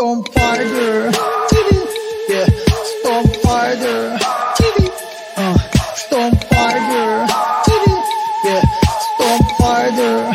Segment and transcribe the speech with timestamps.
[0.00, 1.12] Stone Fighter.
[2.26, 2.46] Yeah,
[3.02, 4.18] Stone Fighter.
[5.36, 5.58] Uh,
[5.94, 7.26] Stone Fighter.
[8.46, 8.62] Yeah,
[9.04, 10.32] Stone Fighter.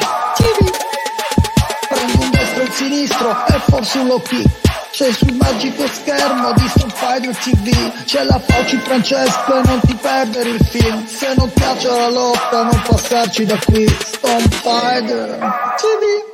[1.89, 4.21] Prendi un destro e un sinistro e forse un low.
[4.91, 9.95] Sei sul magico schermo di Stone Fighter TV C'è la Fauci Francesco e non ti
[9.95, 11.07] perdere il film.
[11.07, 13.87] Se non piace la lotta non passarci da qui.
[13.87, 16.24] Stone Fighter TV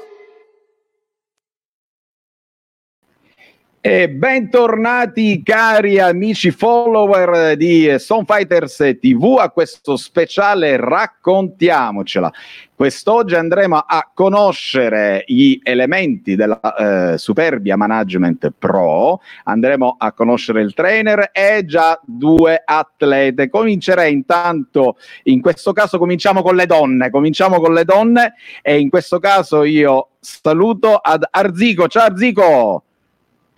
[3.84, 12.32] E bentornati cari amici follower di Stone Fighters TV a questo speciale Raccontiamocela.
[12.76, 20.76] Quest'oggi andremo a conoscere gli elementi della eh, Superbia Management Pro, andremo a conoscere il
[20.76, 23.50] trainer e già due atlete.
[23.50, 28.92] Comincerei intanto, in questo caso cominciamo con le donne, cominciamo con le donne e in
[28.92, 31.88] questo caso io saluto ad Arzico.
[31.88, 32.84] Ciao Arzico!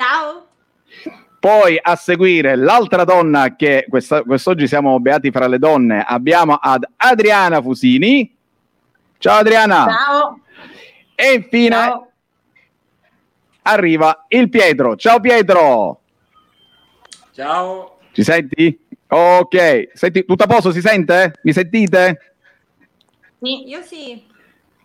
[0.04, 0.48] Ciao.
[1.40, 6.86] Poi a seguire l'altra donna che questa, quest'oggi siamo beati fra le donne, abbiamo ad
[6.98, 8.36] Adriana Fusini.
[9.18, 9.88] Ciao Adriana.
[9.88, 10.40] Ciao.
[11.16, 12.12] E infine Ciao.
[13.62, 14.98] arriva il Pietro.
[14.98, 16.02] Ciao Pietro.
[17.32, 18.00] Ciao.
[18.12, 18.78] Ci senti?
[19.08, 19.92] Ok.
[19.94, 20.74] Senti, tutto a posto?
[20.74, 21.36] Si sente?
[21.44, 22.36] Mi sentite?
[23.42, 24.22] Sì, io sì.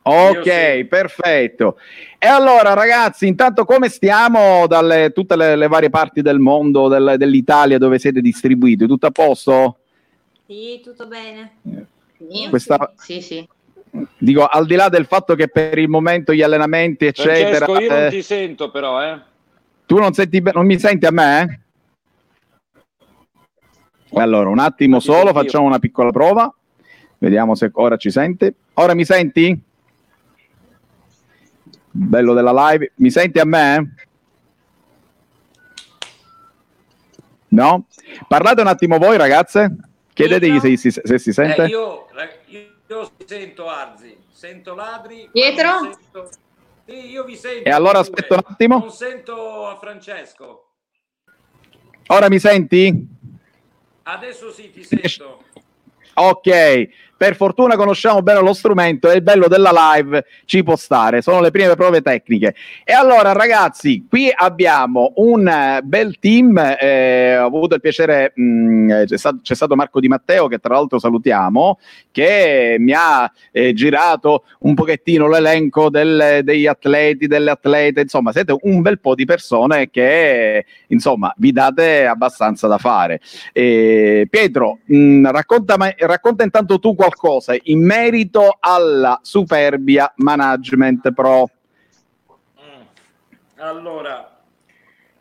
[0.03, 0.43] Ok,
[0.77, 0.85] sì.
[0.85, 1.77] perfetto.
[2.19, 7.15] E allora, ragazzi, intanto come stiamo dalle tutte le, le varie parti del mondo, del-
[7.19, 8.87] dell'Italia dove siete distribuiti?
[8.87, 9.79] Tutto a posto?
[10.47, 11.57] Sì, tutto bene.
[12.17, 13.49] Sì, Questa- sì, sì.
[14.19, 17.89] Dico, al di là del fatto che per il momento gli allenamenti, eccetera, Francesco, io
[17.89, 19.19] non eh, ti sento però, eh.
[19.87, 21.62] tu non, senti, be- non mi senti a me?
[24.11, 26.53] E Allora, un attimo Ti solo, facciamo una piccola prova.
[27.19, 28.55] Vediamo se ora ci sente.
[28.75, 29.61] Ora mi senti?
[32.01, 32.93] Bello della live.
[32.97, 33.95] Mi senti a me?
[37.49, 37.87] No?
[38.29, 39.77] Parlate un attimo voi, ragazze.
[40.13, 41.65] Chiedetegli se, si- se si sente.
[41.65, 42.06] Eh, io,
[42.47, 45.28] io, sento Arzi, sento ladri.
[45.33, 45.81] Pietro?
[45.81, 46.28] sento-
[46.87, 47.69] Sì, io vi sento.
[47.69, 48.78] E allora aspetta un attimo.
[48.78, 50.75] Non sento a Francesco.
[52.06, 53.06] Ora mi senti?
[54.05, 55.43] Adesso sì, ti sento.
[56.15, 61.21] Ok, per fortuna conosciamo bene lo strumento e il bello della live ci può stare,
[61.21, 62.55] sono le prime prove tecniche.
[62.84, 68.91] E allora ragazzi, qui abbiamo un eh, bel team, eh, ho avuto il piacere, mh,
[68.91, 71.81] eh, c'è, stato, c'è stato Marco Di Matteo che tra l'altro salutiamo,
[72.12, 78.57] che mi ha eh, girato un pochettino l'elenco del- degli atleti, delle atlete, insomma siete
[78.61, 83.21] un bel po' di persone che insomma vi date abbastanza da fare.
[83.53, 91.51] Eh, Pietro, mh, racconta, racconta intanto tu qualcosa in merito alla Superbia Management Pro.
[92.61, 92.83] Mm.
[93.57, 94.43] Allora,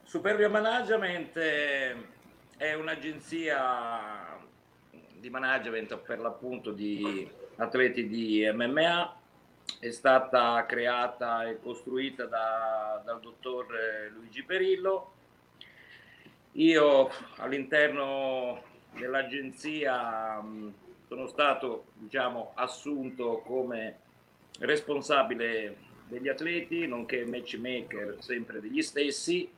[0.03, 1.95] Superbia Management eh,
[2.57, 4.35] è un'agenzia
[5.19, 9.15] di management per l'appunto di atleti di MMA.
[9.79, 15.13] È stata creata e costruita da- dal dottor eh, Luigi Perillo.
[16.53, 20.73] Io all'interno dell'agenzia mh,
[21.07, 23.99] sono stato diciamo, assunto come
[24.59, 29.49] responsabile degli atleti, nonché matchmaker sempre degli stessi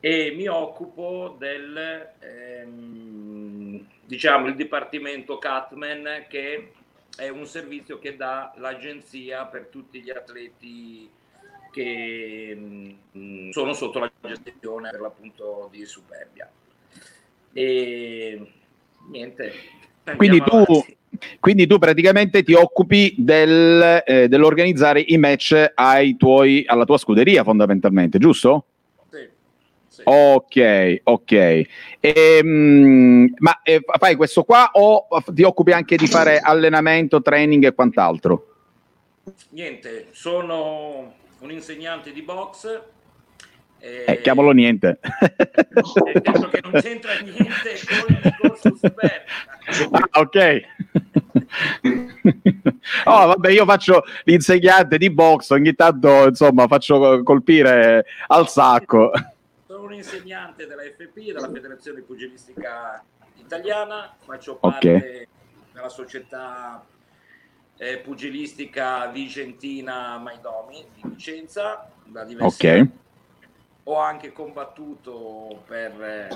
[0.00, 6.72] e mi occupo del ehm, diciamo il dipartimento Catman che
[7.16, 11.10] è un servizio che dà l'agenzia per tutti gli atleti
[11.70, 14.10] che mh, sono sotto la
[14.42, 16.50] gestione per l'appunto di Superbia.
[17.52, 18.52] E
[19.08, 19.52] niente
[20.16, 20.64] Quindi tu,
[21.38, 27.44] quindi tu praticamente ti occupi del, eh, dell'organizzare i match ai tuoi, alla tua scuderia
[27.44, 28.64] fondamentalmente, giusto?
[30.02, 31.62] Ok, ok.
[32.00, 37.74] Ehm, ma eh, fai questo qua o ti occupi anche di fare allenamento, training e
[37.74, 38.46] quant'altro?
[39.50, 42.80] Niente, sono un insegnante di box.
[43.80, 44.04] E...
[44.06, 45.00] Eh, chiamalo niente.
[45.00, 49.22] Nel senso che non c'entra niente con il discorso Superbia.
[49.90, 50.60] Ah, ok.
[53.04, 59.12] oh, vabbè, io faccio l'insegnante di box, ogni tanto insomma faccio colpire al sacco.
[59.66, 63.02] Sono un insegnante della FP, della Federazione Pugilistica
[63.36, 65.28] Italiana, faccio parte
[65.72, 66.84] della società
[67.76, 72.72] eh, pugilistica Vicentina Maidomi di Vicenza da diversi Ok.
[72.72, 72.90] anni.
[73.84, 76.28] Ho anche combattuto per eh,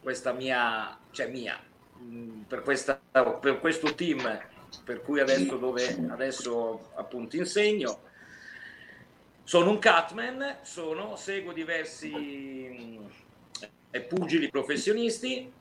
[0.00, 1.58] questa mia, cioè mia,
[1.98, 4.38] mh, per, questa, per questo team
[4.84, 8.00] per cui adesso dove adesso appunto insegno
[9.42, 12.98] sono un catman, sono, seguo diversi
[13.90, 15.52] eh, pugili professionisti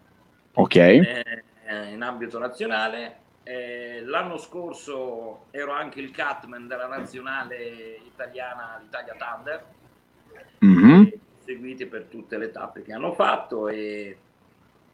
[0.54, 0.76] Ok.
[0.76, 1.44] eh,
[1.92, 3.20] in ambito nazionale.
[3.44, 9.66] Eh, l'anno scorso ero anche il catman della nazionale italiana, l'Italia Thunder,
[10.60, 11.10] Mhm.
[11.12, 14.18] e seguiti per tutte le tappe che hanno fatto e,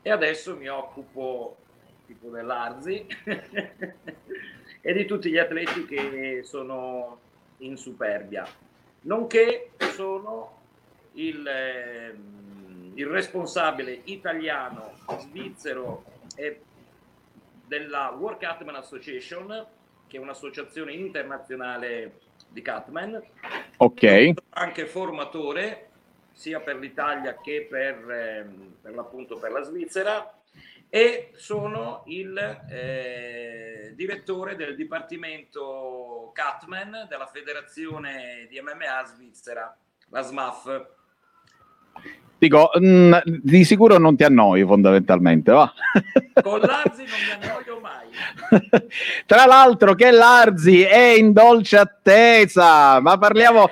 [0.01, 1.57] e adesso mi occupo
[2.05, 3.05] tipo dell'Arzi
[4.81, 7.19] e di tutti gli atleti che sono
[7.59, 8.45] in Superbia,
[9.01, 10.59] nonché sono
[11.13, 16.03] il, ehm, il responsabile italiano, svizzero
[16.35, 16.61] e
[17.65, 19.65] della World Catman Association,
[20.07, 22.19] che è un'associazione internazionale
[22.49, 23.21] di Catman,
[23.83, 24.33] Ok.
[24.49, 25.89] anche formatore
[26.33, 30.39] sia per l'Italia che per, ehm, per l'appunto per la Svizzera
[30.87, 32.37] e sono il
[32.69, 39.75] eh, direttore del dipartimento Catman della federazione di MMA svizzera,
[40.09, 40.87] la SMAF.
[42.41, 45.71] Dico, mm, di sicuro non ti annoi fondamentalmente, va?
[46.41, 48.81] Con l'Arzi non mi annoio mai.
[49.27, 53.69] Tra l'altro che l'Arzi è in dolce attesa, ma parliamo...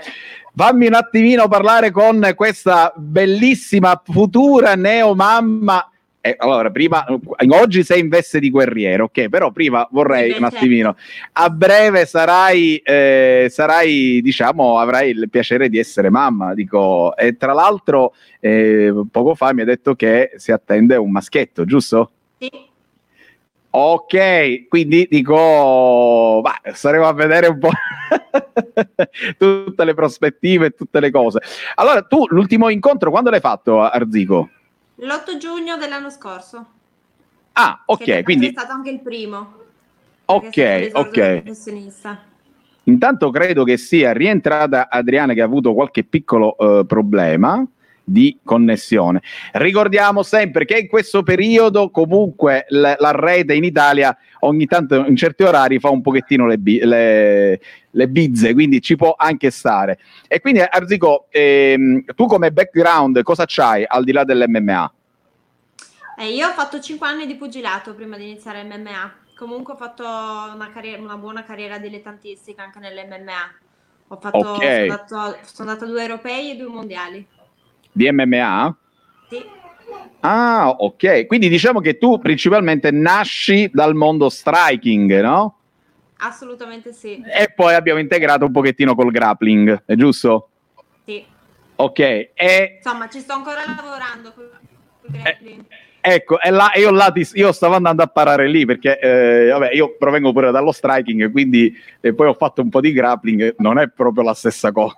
[0.56, 5.88] Fammi un attimino parlare con questa bellissima futura neomamma.
[6.21, 7.06] Eh, allora, prima,
[7.50, 10.98] oggi sei in veste di guerriero, ok, però prima vorrei un attimino.
[11.33, 16.54] A breve sarai, eh, sarai, diciamo, avrai il piacere di essere mamma.
[16.54, 21.63] Dico, e tra l'altro, eh, poco fa mi ha detto che si attende un maschietto,
[21.63, 22.12] giusto?
[22.38, 22.68] Sì.
[23.72, 27.69] Ok, quindi dico, bah, staremo a vedere un po'
[29.38, 31.39] tutte le prospettive e tutte le cose.
[31.75, 34.50] Allora, tu l'ultimo incontro quando l'hai fatto Arzico?
[35.01, 36.66] L'8 giugno dell'anno scorso.
[37.54, 39.54] Ah, ok, è quindi stato anche il primo.
[40.25, 41.42] ok, è ok.
[41.42, 42.24] professionista.
[42.84, 47.66] Intanto credo che sia rientrata Adriana che ha avuto qualche piccolo eh, problema
[48.10, 49.22] di connessione.
[49.54, 55.16] Ricordiamo sempre che in questo periodo comunque l- la rete in Italia ogni tanto in
[55.16, 57.60] certi orari fa un pochettino le, bi- le-
[57.92, 60.00] le bizze, quindi ci può anche stare.
[60.28, 64.94] E quindi Arzico, ehm, tu come background cosa c'hai al di là dell'MMA?
[66.18, 69.14] Eh, io ho fatto 5 anni di pugilato prima di iniziare MMA.
[69.38, 73.54] Comunque ho fatto una, carriera- una buona carriera dilettantistica anche nell'MMA.
[74.12, 74.58] Ho fatto, Ok.
[74.58, 77.26] sono, andato, sono andata a due europei e due mondiali.
[77.91, 78.77] Di MMA?
[79.30, 79.45] Sì,
[80.21, 81.25] Ah, ok.
[81.27, 85.53] Quindi diciamo che tu principalmente nasci dal mondo striking, no?
[86.21, 87.24] assolutamente sì.
[87.24, 90.50] E poi abbiamo integrato un pochettino col grappling, è giusto?
[91.06, 91.24] sì.
[91.77, 94.50] Ok, e Insomma, ci sto ancora lavorando con
[95.01, 95.65] con il grappling.
[96.01, 99.71] ecco, e là, io, là ti- io stavo andando a parare lì perché, eh, vabbè,
[99.71, 103.80] io provengo pure dallo striking, quindi e poi ho fatto un po' di grappling, non
[103.80, 104.94] è proprio la stessa cosa.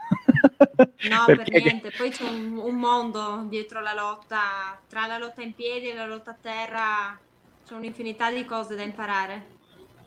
[1.10, 1.92] No, per Perché- niente.
[1.96, 6.06] Poi c'è un, un mondo dietro la lotta, tra la lotta in piedi e la
[6.06, 7.20] lotta a terra,
[7.68, 9.46] c'è un'infinità di cose da imparare.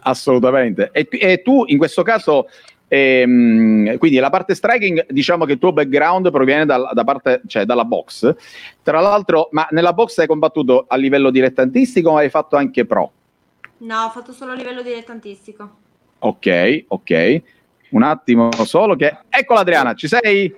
[0.01, 0.91] Assolutamente.
[0.93, 2.49] E, e tu in questo caso,
[2.89, 7.65] ehm, quindi la parte striking, diciamo che il tuo background proviene dal- da parte, cioè
[7.65, 8.35] dalla box.
[8.83, 13.13] Tra l'altro, ma nella box hai combattuto a livello dilettantistico o hai fatto anche pro?
[13.79, 15.77] No, ho fatto solo a livello dilettantistico.
[16.21, 17.43] Ok, ok.
[17.95, 19.19] Un attimo solo che...
[19.29, 20.53] Eccola Adriana, ci sei?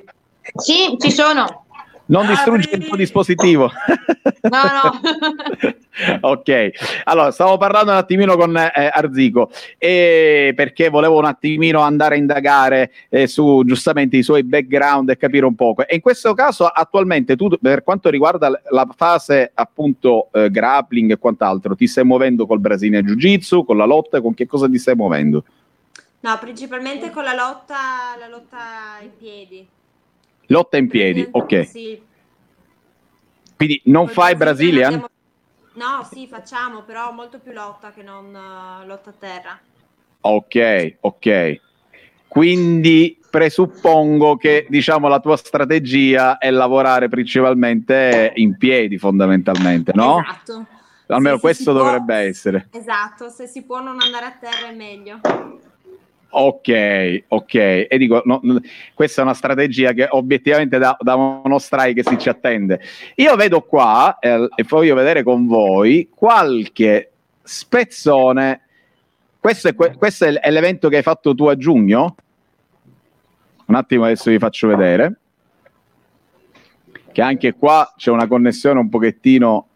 [0.54, 1.66] Sì, ci sono.
[2.06, 3.70] Non distruggi il tuo dispositivo.
[4.46, 5.00] No, no.
[6.28, 6.70] ok,
[7.04, 12.18] allora stavo parlando un attimino con eh, Arzico e perché volevo un attimino andare a
[12.18, 15.86] indagare eh, su giustamente i suoi background e capire un poco.
[15.86, 21.18] E in questo caso, attualmente, tu per quanto riguarda la fase appunto eh, grappling e
[21.18, 24.94] quant'altro, ti stai muovendo col Brasile Jiu-Jitsu, con la lotta, con che cosa ti stai
[24.94, 25.44] muovendo?
[26.26, 29.64] No, principalmente con la lotta, la lotta in piedi.
[30.46, 31.64] Lotta in piedi, ok.
[31.64, 32.02] Sì.
[33.54, 34.92] Quindi non Col fai Brazilian?
[34.94, 35.08] andiamo-
[35.74, 39.60] No, sì, facciamo, però molto più lotta che non eh, lotta a terra.
[40.22, 41.60] Ok, ok.
[42.26, 50.20] Quindi presuppongo che diciamo la tua strategia è lavorare principalmente in piedi fondamentalmente, no?
[50.22, 50.66] Esatto.
[51.06, 51.84] Almeno sì, questo si può.
[51.84, 52.66] dovrebbe essere.
[52.72, 55.20] Esatto, se si può non andare a terra è meglio.
[56.38, 57.54] Ok, ok.
[57.54, 58.60] E dico, no, no,
[58.92, 62.78] questa è una strategia che obiettivamente da, da uno strike si ci attende.
[63.14, 67.10] Io vedo qua, eh, e voglio vedere con voi, qualche
[67.42, 68.60] spezzone.
[69.40, 72.16] Questo è, que- questo è l'evento che hai fatto tu a giugno?
[73.64, 75.16] Un attimo, adesso vi faccio vedere.
[77.12, 79.68] Che anche qua c'è una connessione un pochettino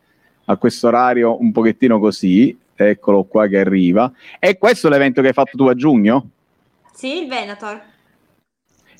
[0.44, 2.54] a questo orario, un pochettino così.
[2.74, 4.12] Eccolo qua che arriva.
[4.38, 6.32] E questo è l'evento che hai fatto tu a giugno?
[6.92, 7.82] Sì, il Venator.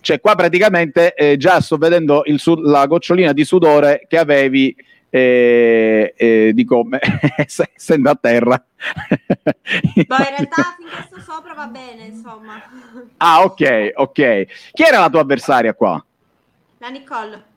[0.01, 4.75] Cioè, qua praticamente eh, già sto vedendo il su- la gocciolina di sudore che avevi
[5.11, 7.01] eh, eh, di come
[7.37, 8.65] essendo a terra.
[10.07, 12.63] Ma in realtà fin questo sopra va bene, insomma.
[13.19, 14.47] Ah, ok, ok.
[14.73, 16.03] Chi era la tua avversaria qua?
[16.79, 17.49] La Nicole.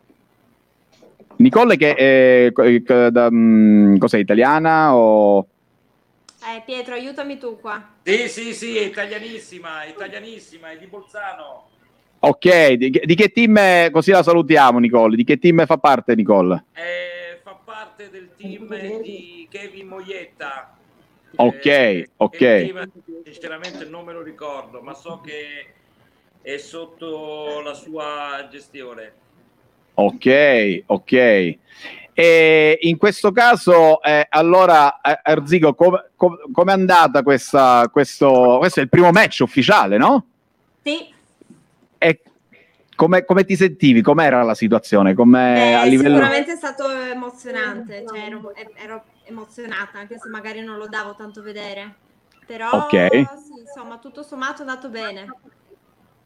[1.37, 5.47] Nicole che è, eh, da, um, cos'è, italiana o...
[6.45, 7.95] Eh, Pietro, aiutami tu qua.
[8.03, 11.69] Sì, sì, sì, è italianissima, italianissima, è di Bolzano.
[12.19, 16.15] Ok, di, di, che team, è, così la salutiamo Nicole, di che team fa parte
[16.15, 16.65] Nicole?
[16.73, 20.77] Eh, fa parte del team di Kevin Moietta.
[21.35, 22.38] Ok, eh, ok.
[22.38, 22.91] Team,
[23.23, 25.73] sinceramente non me lo ricordo, ma so che
[26.41, 29.13] è sotto la sua gestione.
[29.95, 31.57] Ok, ok.
[32.15, 38.79] E in questo caso, eh, allora, eh, Arzigo, come com- è andata questa, questo, questo
[38.79, 40.25] è il primo match ufficiale, no?
[40.83, 41.12] Sì.
[41.97, 42.21] E
[42.95, 44.01] come, come ti sentivi?
[44.01, 45.15] Com'era la situazione?
[45.15, 46.15] Com'è Beh, a livello...
[46.15, 51.41] Sicuramente è stato emozionante, cioè ero, ero, emozionata, anche se magari non lo davo tanto
[51.41, 51.95] vedere.
[52.45, 53.07] Però, Ok.
[53.09, 55.25] sì, insomma, tutto sommato è andato bene.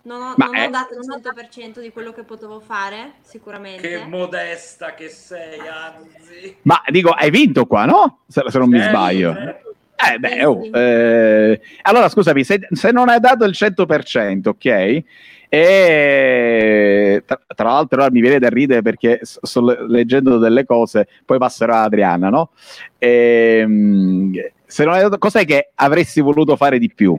[0.08, 3.90] Non ho, non è- ho dato il 100% di quello che potevo fare, sicuramente.
[3.90, 6.56] Che modesta che sei, anzi.
[6.62, 8.20] Ma dico, hai vinto qua, no?
[8.26, 9.34] Se, se non mi Eh, sbaglio.
[9.34, 9.76] certo.
[10.14, 15.04] Eh beh, oh, eh, allora scusami, se, se non hai dato il 100%, ok?
[15.50, 21.08] E tra, tra l'altro ora mi viene da ridere perché sto le- leggendo delle cose,
[21.26, 22.52] poi passerò a Adriana, no?
[22.98, 24.32] Ehm,
[24.66, 27.18] se non hai dato, cos'è che avresti voluto fare di più?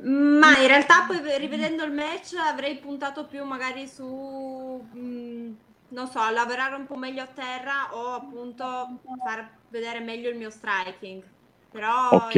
[0.00, 5.56] Ma in realtà poi rivedendo il match avrei puntato più magari su, mh,
[5.88, 10.50] non so, lavorare un po' meglio a terra o appunto far vedere meglio il mio
[10.50, 11.28] striking.
[11.70, 12.36] Però Ok,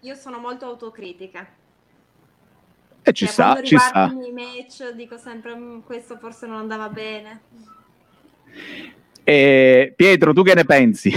[0.00, 1.56] io sono molto autocritica.
[3.04, 4.06] e ci Cioè, sta, quando ci riguardo sta.
[4.10, 7.48] i miei match dico sempre "Mm, questo forse non andava bene.
[9.24, 11.12] E, Pietro, tu che ne pensi?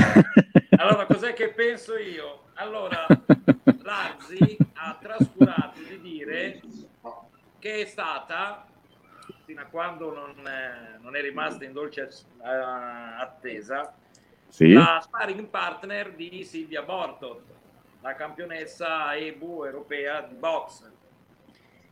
[0.75, 2.44] Allora, cos'è che penso io?
[2.55, 3.05] Allora,
[3.83, 6.61] Lazzi ha trascurato di dire
[7.59, 8.65] che è stata,
[9.43, 12.03] fino a quando non, eh, non è rimasta in dolce
[12.41, 13.93] eh, attesa,
[14.47, 14.71] sì?
[14.71, 17.41] la sparring partner di Silvia Bortot,
[17.99, 20.91] la campionessa EBU europea di box.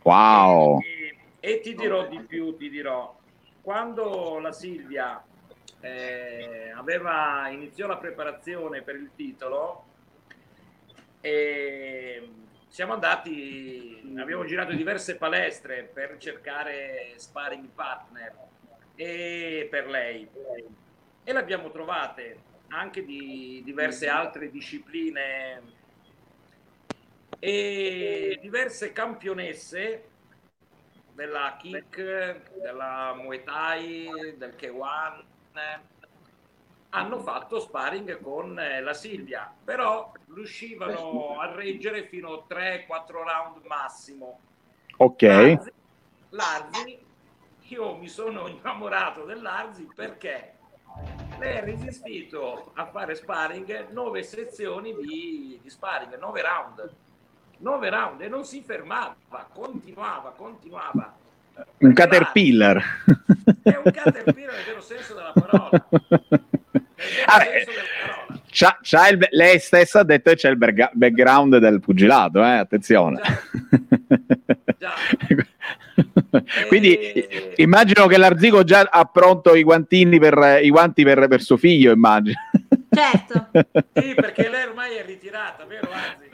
[0.04, 0.80] Wow.
[0.80, 3.14] E, e ti dirò di più, ti dirò,
[3.62, 5.22] quando la Silvia
[5.82, 9.92] eh, aveva iniziò la preparazione per il titolo,
[11.26, 12.30] e
[12.68, 18.36] siamo andati, abbiamo girato diverse palestre per cercare sparring partner
[18.94, 20.28] e per lei.
[21.24, 25.62] E le abbiamo trovate anche di diverse altre discipline
[27.40, 30.10] e diverse campionesse
[31.14, 35.24] della kick, della Muay Thai, del K1
[36.96, 43.66] hanno fatto sparring con eh, la Silvia, però riuscivano a reggere fino a 3-4 round
[43.66, 44.40] massimo.
[44.98, 45.22] Ok.
[45.24, 45.72] Larzi,
[46.30, 47.00] Larzi,
[47.62, 50.58] io mi sono innamorato dell'Arzi perché
[51.40, 56.96] lei ha resistito a fare sparring nove sezioni di, di sparring, nove round.
[57.58, 59.16] Nove round e non si fermava,
[59.52, 61.22] continuava, continuava.
[61.80, 62.78] Un caterpillar.
[63.62, 65.70] È un caterpillar nel vero senso della parola.
[65.90, 66.02] Nel
[66.72, 66.86] vero
[67.26, 68.42] Ah, senso della parola.
[68.56, 72.50] C'ha- c'ha il- lei stessa ha detto che c'è il berga- background del pugilato, eh?
[72.58, 73.20] attenzione.
[74.78, 74.94] Già.
[76.68, 77.54] Quindi Eh.
[77.58, 81.92] immagino che l'Arzico già ha pronto i guantini per, i guanti per, per suo figlio,
[81.92, 82.38] immagino.
[82.90, 83.50] Certo.
[83.94, 86.30] Sì, perché lei ormai è ritirata, vero Anzi?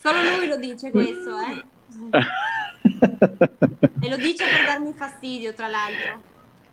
[0.00, 1.64] Solo lui lo dice questo, eh.
[4.00, 6.22] E lo dice per darmi fastidio, tra l'altro.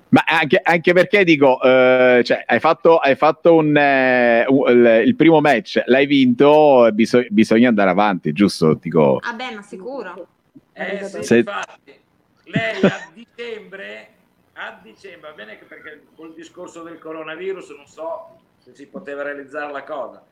[0.09, 5.07] Ma anche, anche perché dico, eh, cioè, hai fatto, hai fatto un, eh, un- il,
[5.07, 8.75] il primo match, l'hai vinto, biso- bisogna andare avanti, giusto?
[8.75, 10.27] Dico, Ah beh, ma sicuro.
[10.73, 11.99] Eh sì, Se- infatti.
[12.45, 14.09] Lei a dicembre,
[14.53, 19.23] a dicembre, va bene che perché col discorso del coronavirus non so se si poteva
[19.23, 20.23] realizzare la cosa,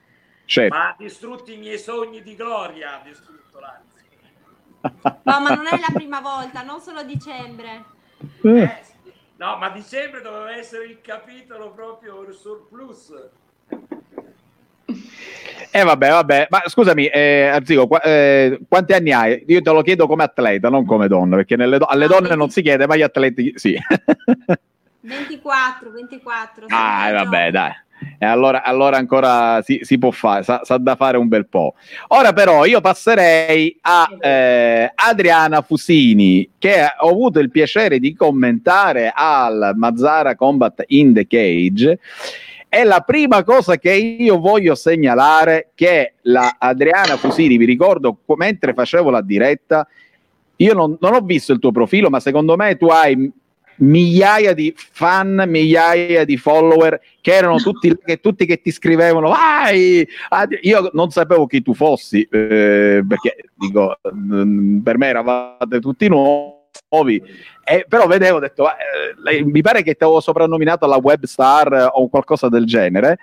[0.45, 0.75] certo.
[0.75, 3.90] ma ha distrutto i miei sogni di gloria, ha distrutto l'Anzi.
[4.81, 7.83] No, ma non è la prima volta, non solo a dicembre.
[8.43, 9.11] Eh, sì.
[9.37, 13.11] No, ma dicembre doveva essere il capitolo proprio surplus.
[15.73, 19.43] Eh vabbè, vabbè, ma scusami, eh, Arzico, qua- eh, quanti anni hai?
[19.47, 22.35] Io te lo chiedo come atleta, non come donna, perché nelle do- alle No, donne
[22.35, 23.77] non si chiede, ma agli atleti sì.
[24.99, 26.67] 24, 24.
[26.67, 27.71] sono ah, vabbè, dai.
[28.17, 31.75] E allora, allora ancora si, si può fare, sa, sa, da fare un bel po'.
[32.09, 39.11] Ora però io passerei a eh, Adriana Fusini, che ho avuto il piacere di commentare
[39.13, 41.99] al Mazzara Combat in the Cage.
[42.73, 48.73] E la prima cosa che io voglio segnalare che la Adriana Fusini, vi ricordo mentre
[48.73, 49.85] facevo la diretta,
[50.55, 53.31] io non, non, ho visto il tuo profilo, ma secondo me tu hai
[53.77, 60.07] migliaia di fan, migliaia di follower che erano tutti, che, tutti che ti scrivevano vai!
[60.61, 67.21] Io non sapevo chi tu fossi, eh, perché dico, per me eravate tutti nuovi,
[67.63, 71.89] eh, però vedevo, ho detto, eh, mi pare che ti avevo soprannominato la web star
[71.93, 73.19] o qualcosa del genere,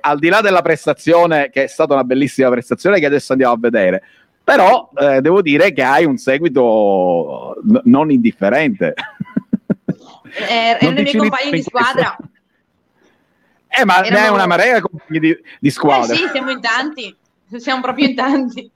[0.00, 3.58] al di là della prestazione, che è stata una bellissima prestazione che adesso andiamo a
[3.58, 4.02] vedere,
[4.42, 8.94] però eh, devo dire che hai un seguito n- non indifferente.
[10.32, 12.16] È, è uno dei miei compagni di squadra.
[13.68, 14.26] Eh, ma Erano...
[14.26, 16.12] hai una marea di compagni di, di squadra.
[16.12, 17.16] Eh sì, siamo in tanti,
[17.56, 18.70] siamo proprio in tanti.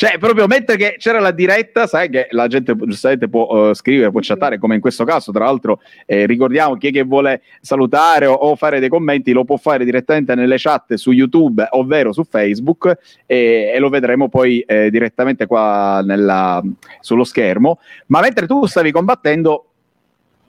[0.00, 4.10] Cioè, proprio mentre che c'era la diretta, sai che la gente giustamente può uh, scrivere,
[4.10, 8.24] può chattare, come in questo caso, tra l'altro eh, ricordiamo chi è che vuole salutare
[8.24, 12.24] o, o, fare dei commenti, lo può fare direttamente nelle chat su YouTube, ovvero su
[12.24, 16.62] Facebook, e, e lo vedremo poi eh, direttamente qua nella,
[17.00, 17.78] sullo schermo.
[18.06, 19.69] Ma mentre tu stavi combattendo,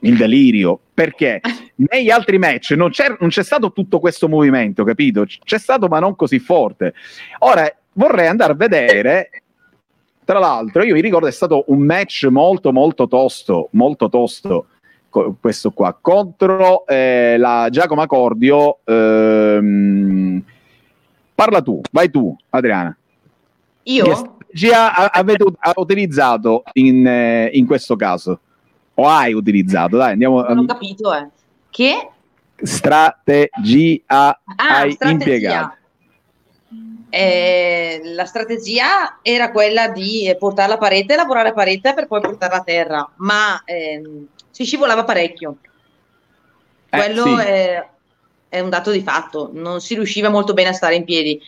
[0.02, 1.40] in delirio perché
[1.76, 5.24] negli altri match non c'è, non c'è, stato tutto questo movimento, capito?
[5.24, 6.94] C'è stato, ma non così forte.
[7.40, 9.30] Ora vorrei andare a vedere.
[10.24, 14.66] Tra l'altro, io mi ricordo è stato un match molto, molto tosto, molto tosto.
[15.40, 18.78] Questo qua contro eh, la Giacomo Accordio.
[18.84, 20.42] Ehm,
[21.34, 22.96] parla tu, vai tu, Adriana.
[23.84, 24.04] Io?
[24.04, 25.44] Che strategia avete
[25.74, 28.40] utilizzato in, eh, in questo caso?
[28.94, 29.96] O hai utilizzato?
[29.96, 30.42] Dai, andiamo.
[30.42, 31.28] Non ho capito, eh.
[31.70, 32.10] Che?
[32.62, 35.10] Strategia ah, hai strategia.
[35.10, 35.76] impiegato.
[37.10, 42.56] Eh, la strategia era quella di portare la parete, lavorare a parete per poi portarla
[42.56, 45.56] a terra, ma ehm, si scivolava parecchio.
[46.88, 47.44] Eh, Quello sì.
[47.44, 47.88] è,
[48.48, 51.40] è, un dato di fatto, non si riusciva molto bene a stare in piedi.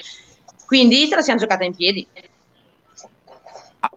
[0.67, 2.07] Quindi ce la siamo giocata in piedi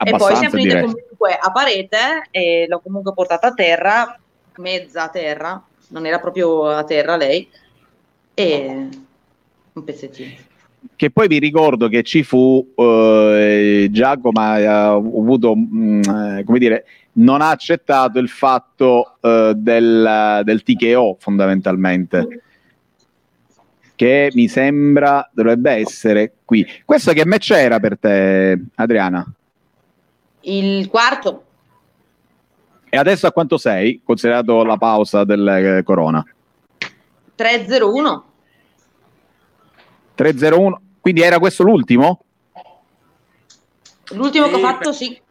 [0.03, 4.17] e poi siamo finite comunque a parete e l'ho comunque portata a terra,
[4.57, 7.49] mezza a terra, non era proprio a terra lei,
[8.33, 8.89] e
[9.73, 10.45] un pezzettino.
[10.95, 16.59] Che poi vi ricordo che ci fu eh, Giacomo ha avuto, mh, mm, eh, come
[16.59, 22.41] dire, non ha accettato il fatto eh, del, del TKO fondamentalmente
[23.95, 26.63] che mi sembra dovrebbe essere qui.
[26.85, 29.25] Questo che match era per te, Adriana?
[30.47, 31.43] Il quarto.
[32.89, 36.25] E adesso a quanto sei, considerato la pausa del eh, Corona?
[37.35, 38.25] 301.
[40.15, 42.23] 301, quindi era questo l'ultimo?
[44.11, 45.21] L'ultimo sì, che ho fatto, sì.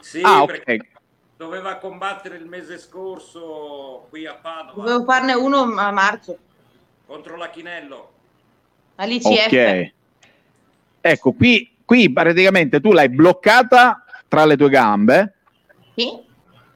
[0.00, 0.76] Sì, ah, ok.
[1.36, 4.72] Doveva combattere il mese scorso qui a Padova.
[4.74, 6.38] Dovevo farne uno a marzo.
[7.06, 8.10] Contro l'Achinello.
[8.96, 9.46] All'ICF.
[9.46, 9.92] Ok.
[11.02, 15.34] Ecco, qui, qui praticamente tu l'hai bloccata tra le tue gambe,
[15.96, 16.08] sì.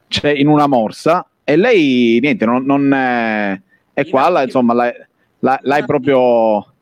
[0.09, 3.61] cioè in una morsa, e lei niente, non, non è,
[3.93, 4.91] è qua, la, insomma, l'hai,
[5.39, 6.73] l'hai, l'hai proprio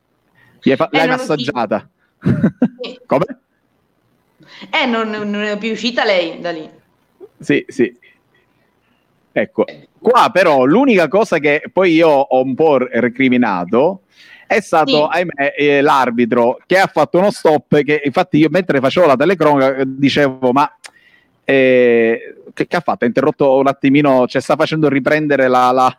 [0.59, 1.88] fa, l'hai eh, massaggiata.
[2.81, 2.99] Sì.
[3.05, 3.25] Come?
[4.71, 6.67] Eh, non, non è più uscita lei da lì.
[7.38, 7.95] Sì, sì.
[9.31, 9.65] Ecco,
[9.99, 14.01] qua però l'unica cosa che poi io ho un po' recriminato
[14.55, 15.07] è stato, sì.
[15.09, 19.83] ahimè, eh, l'arbitro che ha fatto uno stop che infatti io mentre facevo la telecronaca
[19.85, 20.71] dicevo ma
[21.43, 23.03] eh, che, che, ha fatto?
[23.03, 25.97] Ha interrotto un attimino, cioè sta facendo riprendere la, la,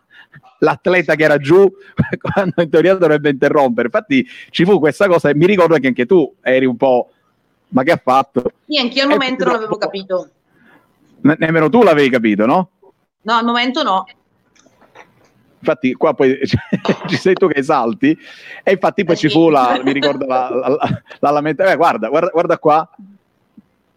[0.58, 1.70] l'atleta che era giù
[2.20, 3.88] quando in teoria dovrebbe interrompere.
[3.88, 7.10] Infatti ci fu questa cosa e mi ricordo che anche tu eri un po'
[7.68, 8.52] ma che ha fatto?
[8.66, 10.28] Sì, anch'io al momento non l'avevo capito.
[11.22, 12.70] Ne- nemmeno tu l'avevi capito, no?
[13.22, 14.04] No, al momento no
[15.64, 16.38] infatti qua poi
[17.08, 18.16] ci sei tu che esalti
[18.62, 22.08] e infatti poi ci fu la, mi ricordo la, la, la, la lamenta, eh, guarda,
[22.08, 22.88] guarda, guarda qua,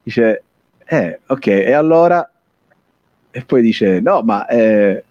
[0.01, 0.43] dice,
[0.85, 2.31] eh, ok, e allora?
[3.29, 4.47] E poi dice, no, ma...
[4.47, 5.03] Eh...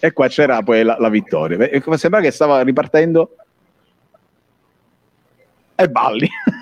[0.00, 1.58] E qua c'era poi la, la vittoria.
[1.66, 3.34] E sembra che stava ripartendo
[5.74, 6.28] e balli.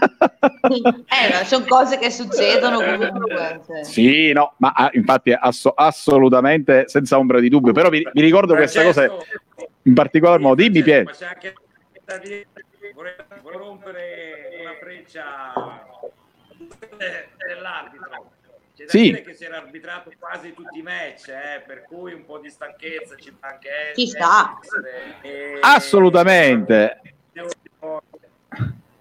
[0.69, 3.61] eh, sono cose che succedono comunque.
[3.67, 3.85] Cioè.
[3.85, 7.73] Sì, no, ma ah, infatti ass- assolutamente senza ombra di dubbio.
[7.73, 9.09] Però vi, vi ricordo questa cosa
[9.83, 10.63] in particolar modo.
[10.63, 11.15] Dimmi, Pietro.
[12.95, 15.53] Vorrei, rompere una freccia
[17.47, 18.33] dell'arbitro.
[18.77, 19.03] C'è da Sì.
[19.03, 22.51] dire che si era arbitrato quasi tutti i match, eh, per cui un po' di
[22.51, 23.95] stanchezza ci può anche essere.
[23.95, 24.59] Ci sta.
[25.23, 27.01] E- Assolutamente.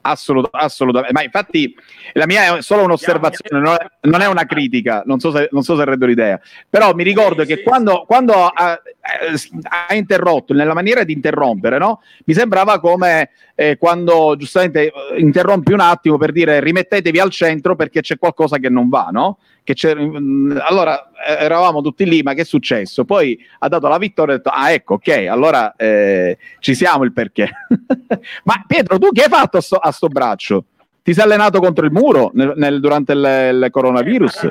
[0.08, 1.76] Assolut- assolutamente, ma infatti
[2.14, 5.64] la mia è solo un'osservazione, non è, non è una critica, non so se, non
[5.64, 6.40] so se rendo l'idea,
[6.70, 11.12] però mi ricordo Sì, che sì, quando, quando ha, eh, ha interrotto, nella maniera di
[11.12, 12.02] interrompere, no?
[12.26, 17.76] mi sembrava come eh, quando giustamente eh, interrompi un attimo per dire rimettetevi al centro
[17.76, 19.40] perché c'è qualcosa che non va, no?
[19.74, 23.04] Allora eh, eravamo tutti lì, ma che è successo?
[23.04, 27.04] Poi ha dato la vittoria e ha detto, ah ecco, ok, allora eh, ci siamo
[27.04, 27.50] il perché.
[28.44, 30.66] ma Pietro, tu che hai fatto a sto, a sto braccio?
[31.02, 34.44] Ti sei allenato contro il muro nel- nel- durante il, il coronavirus?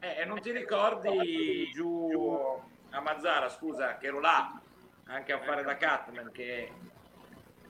[0.00, 2.08] Eh, non ti ricordi giù
[2.90, 4.60] a Mazzara, scusa, che ero là
[5.06, 6.70] anche a fare da Catman, che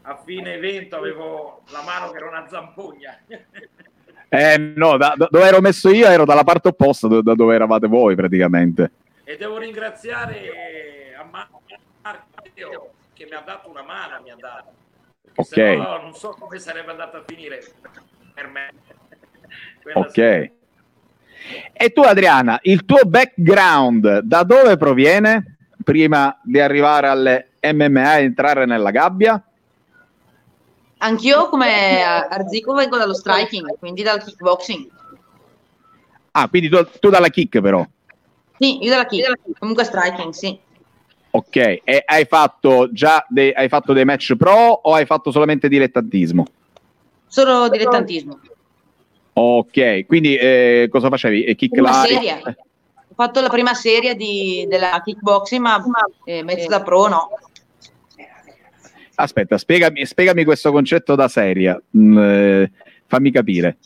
[0.03, 3.19] a fine evento avevo la mano che era una zampugna.
[4.33, 7.55] Eh no, da, da- dove ero messo io ero dalla parte opposta do- da dove
[7.57, 8.91] eravate voi praticamente.
[9.25, 11.61] e devo ringraziare a Marco
[13.13, 14.73] che mi ha dato una mano, mi ha dato.
[15.35, 15.47] Perché Ok.
[15.55, 17.61] se no non so come sarebbe andata a finire
[18.35, 18.71] per me.
[19.95, 20.13] Ok.
[20.13, 20.51] sera.
[21.73, 28.23] E tu Adriana, il tuo background da dove proviene prima di arrivare alle MMA e
[28.25, 29.43] entrare nella gabbia?
[31.03, 34.89] Anch'io come Arzico vengo dallo striking, quindi dal kickboxing.
[36.33, 37.85] Ah, quindi tu, tu dalla kick però.
[38.59, 40.59] Sì, io dalla kick, comunque striking, sì.
[41.33, 45.69] Ok, e hai fatto già dei, hai fatto dei match pro o hai fatto solamente
[45.69, 46.45] dilettantismo?
[47.29, 48.41] Solo dilettantismo.
[49.33, 51.45] Ok, quindi eh, cosa facevi?
[51.45, 52.21] E kick Una live?
[52.21, 52.43] serie.
[52.43, 55.83] Ho fatto la prima serie di- della kickboxing, ma
[56.25, 57.29] eh, mezzo da pro no.
[59.21, 61.81] Aspetta, spiegami, spiegami questo concetto da seria.
[61.97, 62.73] Mm, eh,
[63.07, 63.77] fammi capire.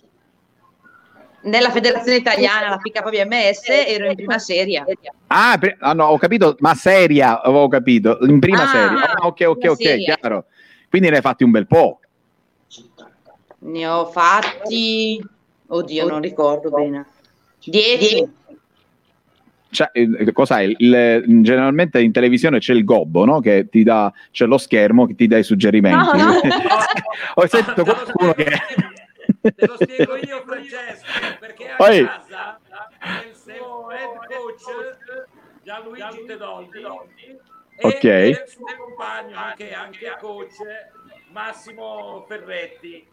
[1.42, 4.85] Nella federazione italiana, la PKBMS, ero in prima serie.
[5.27, 8.99] Ah, pre- ah, no, ho capito, ma seria, avevo capito, in prima Ah, serie.
[8.99, 10.16] Ah, ok, ok, ok, serie.
[10.16, 10.47] chiaro.
[10.88, 11.99] Quindi ne hai fatti un bel po'.
[13.59, 15.23] Ne ho fatti,
[15.66, 17.07] oddio, non ricordo bene.
[17.64, 18.18] Dieci.
[18.20, 18.29] Cos'è?
[19.94, 20.16] Il-
[20.78, 23.40] il- generalmente in televisione c'è il gobbo, no?
[23.40, 26.16] Che ti dà, c'è lo schermo che ti dà i suggerimenti.
[26.18, 26.40] No, no.
[27.34, 28.42] ho sentito Te lo qualcuno che...
[28.44, 28.92] spiego-
[29.56, 31.06] Te lo spiego io, Francesco,
[31.40, 32.58] perché a Poi- casa
[33.26, 35.26] il suo head coach
[35.62, 36.80] Gianluigi Tedoldi
[37.76, 38.04] e Ok.
[38.04, 40.56] il suo compagno, anche, anche coach
[41.32, 43.04] Massimo Ferretti,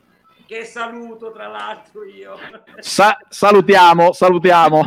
[0.51, 2.35] che saluto tra l'altro io.
[2.79, 4.83] Sa- salutiamo, salutiamo.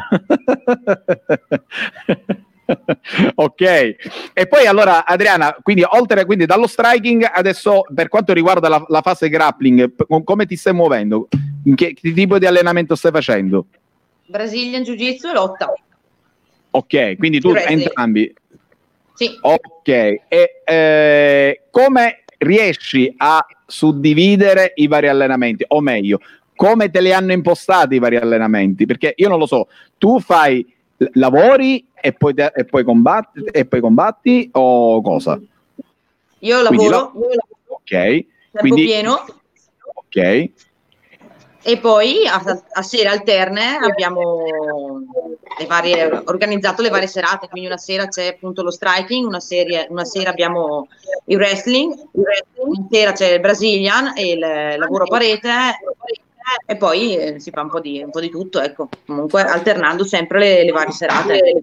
[3.34, 3.96] ok,
[4.34, 9.00] e poi allora Adriana, quindi oltre quindi dallo striking, adesso per quanto riguarda la, la
[9.00, 11.28] fase grappling, p- come ti stai muovendo?
[11.64, 13.64] In che, che tipo di allenamento stai facendo?
[14.26, 15.72] Brazilian Jiu-Jitsu e lotta.
[16.72, 17.80] Ok, quindi tu Wrestling.
[17.80, 18.34] entrambi.
[19.14, 19.38] Sì.
[19.40, 25.64] Ok, e eh, come riesci a suddividere i vari allenamenti?
[25.68, 26.20] O meglio,
[26.54, 28.86] come te li hanno impostati i vari allenamenti?
[28.86, 30.64] Perché io non lo so, tu fai
[31.14, 35.40] lavori e poi, te- e poi, combatti, e poi combatti o cosa?
[36.40, 37.12] Io Quindi lavoro
[37.66, 39.24] Ok, tempo quindi pieno
[39.94, 40.50] ok,
[41.66, 44.44] e poi a, a sere alterne abbiamo
[45.58, 49.86] le varie, organizzato le varie serate, quindi una sera c'è appunto lo striking, una, serie-
[49.88, 50.88] una sera abbiamo
[51.26, 55.50] il wrestling, una sera c'è il Brazilian e il lavoro a parete
[56.66, 60.04] e poi eh, si fa un po' di, un po' di tutto, ecco, comunque alternando
[60.04, 61.60] sempre le, le varie serate.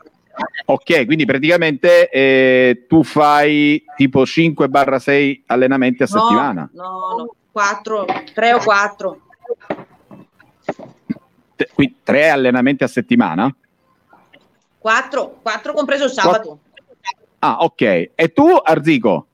[0.65, 6.69] ok, quindi praticamente eh, tu fai tipo 5-6 allenamenti a No, settimana.
[6.73, 9.19] No, no, quattro, tre o quattro.
[11.61, 13.55] Te- qui tre allenamenti a settimana?
[14.79, 16.59] Quattro, quattro compreso il sabato.
[17.39, 18.11] Ah, ok.
[18.15, 19.27] E tu, Arzico?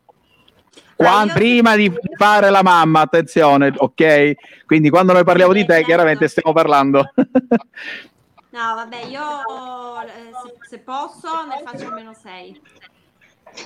[0.95, 4.65] Qua- Ah, prima di fare la mamma, attenzione, ok?
[4.65, 7.11] Quindi quando noi parliamo di te, chiaramente stiamo parlando.
[8.49, 9.21] No, vabbè, io
[10.01, 12.59] eh, se, se posso ne faccio almeno 6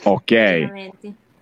[0.03, 0.89] ok,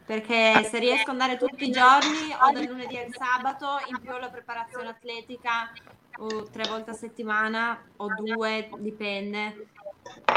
[0.09, 4.17] perché se riesco ad andare tutti i giorni o dal lunedì al sabato in più
[4.17, 5.71] la preparazione atletica
[6.17, 9.67] o tre volte a settimana o due, dipende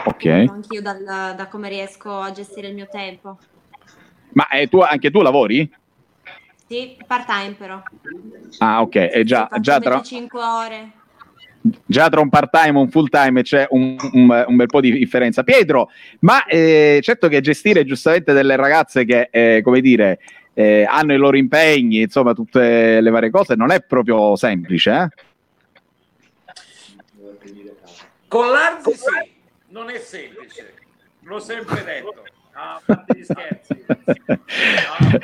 [0.04, 0.26] ok.
[0.26, 3.38] anch'io dal- da come riesco a gestire il mio tempo.
[4.34, 5.66] Ma eh, tu, anche tu lavori?
[6.68, 7.82] Sì, part time però.
[8.58, 8.94] Ah, ok.
[8.94, 10.92] E già, già, tra, 25 ore.
[11.86, 15.42] Già tra un part-time e un full-time c'è un, un- un bel po' di differenza.
[15.44, 20.18] Pietro, ma eh, certo che gestire giustamente delle ragazze che, eh, come dire,
[20.54, 25.08] eh, hanno i loro impegni, insomma, tutte le varie cose, non è proprio semplice, eh?
[28.28, 29.30] Con l'Arzi sì,
[29.68, 30.74] non è semplice,
[31.20, 32.24] l'ho sempre detto.
[32.54, 32.80] Ah,
[33.14, 33.84] gli scherzi.
[34.98, 35.20] Ah,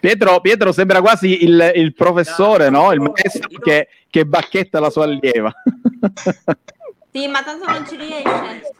[0.00, 2.92] Pietro, Pietro, sembra quasi il, il professore, no?
[2.92, 5.52] Il maestro che, che, bacchetta la sua allieva.
[7.16, 8.74] Sì, ma tanto non ci riesce.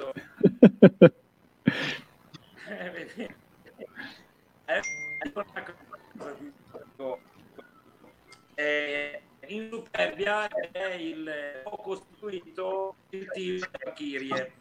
[8.56, 11.30] Eh, in Superbia è il,
[11.64, 14.52] ho costituito il team Valkyrie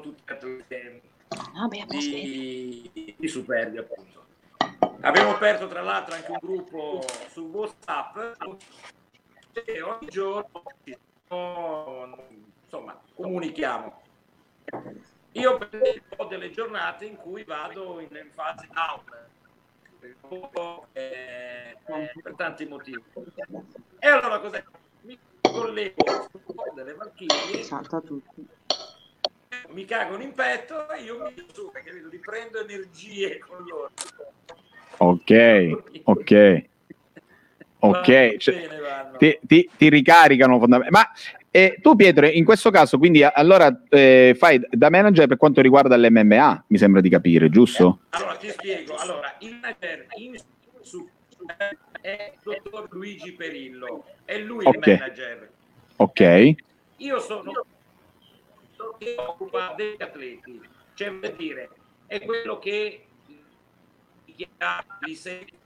[0.00, 4.20] tutte ah, di, di Superbia appunto
[5.00, 8.16] abbiamo aperto tra l'altro anche un gruppo su Whatsapp
[9.64, 10.62] e ogni giorno
[12.64, 14.02] insomma comunichiamo
[15.32, 15.58] io
[16.16, 19.28] ho delle giornate in cui vado in, fase down
[20.92, 21.76] eh,
[22.22, 23.02] per tanti motivi.
[23.98, 24.64] E allora cos'è?
[25.02, 26.28] Mi collego
[26.74, 27.66] delle Valchirie,
[29.68, 33.90] mi cagano in petto e io mi su perché riprendo energie con loro.
[35.02, 35.32] Ok,
[36.04, 36.64] ok.
[37.82, 38.68] Ok, cioè,
[39.16, 40.90] ti, ti, ti, ricaricano fondamentalmente.
[40.90, 41.10] Ma
[41.50, 45.96] eh, tu Pietro, in questo caso, quindi allora eh, fai da manager per quanto riguarda
[45.96, 48.00] l'MMA, mi sembra di capire, giusto?
[48.02, 48.94] Eh, allora ti spiego.
[48.96, 50.36] Allora, il manager in,
[50.82, 51.08] su,
[52.02, 54.92] è il dottor Luigi Perillo, è lui okay.
[54.92, 55.50] il manager.
[55.96, 56.54] Ok.
[56.98, 57.64] Io sono
[58.98, 60.60] che occupa degli atleti,
[60.92, 61.70] cioè per dire,
[62.06, 63.06] è quello che
[65.00, 65.58] li sente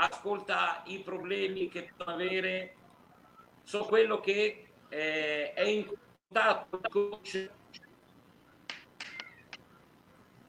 [0.00, 2.74] ascolta i problemi che possono avere,
[3.64, 7.18] so quello che eh, è in contatto con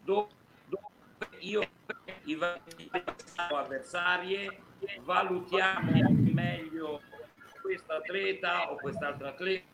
[0.04, 0.28] dove,
[1.39, 1.67] io
[2.26, 2.91] i vari
[3.36, 4.62] avversarie
[5.02, 7.02] valutiamo meglio
[7.62, 9.67] questo atleta o quest'altro atleta.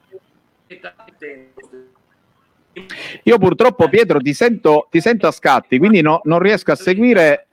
[3.24, 7.48] Io purtroppo Pietro ti sento, ti sento a scatti quindi no, non riesco a seguire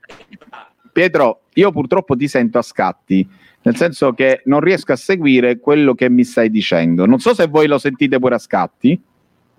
[0.93, 3.27] Pietro, io purtroppo ti sento a scatti,
[3.63, 7.07] nel senso che non riesco a seguire quello che mi stai dicendo.
[7.07, 9.01] Non so se voi lo sentite pure a scatti.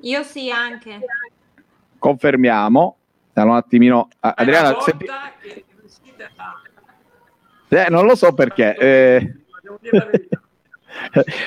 [0.02, 1.00] Io sì, anche.
[1.98, 2.98] Confermiamo.
[3.34, 4.10] Allora, un attimino.
[4.20, 4.96] Adriana, se...
[7.70, 8.76] eh, non lo so perché.
[8.78, 9.36] Eh...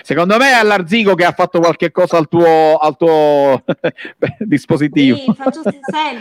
[0.03, 3.63] Secondo me è all'Arzigo che ha fatto qualche cosa al tuo, al tuo
[4.41, 5.17] dispositivo.
[5.17, 6.21] Sì, faccio sempre.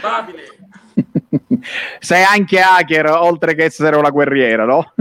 [1.99, 4.93] Sei anche hacker, oltre che essere una guerriera, no?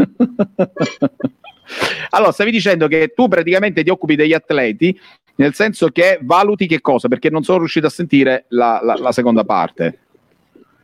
[2.11, 4.99] allora, stavi dicendo che tu praticamente ti occupi degli atleti,
[5.37, 7.09] nel senso che valuti che cosa?
[7.09, 9.99] Perché non sono riuscito a sentire la, la, la seconda parte.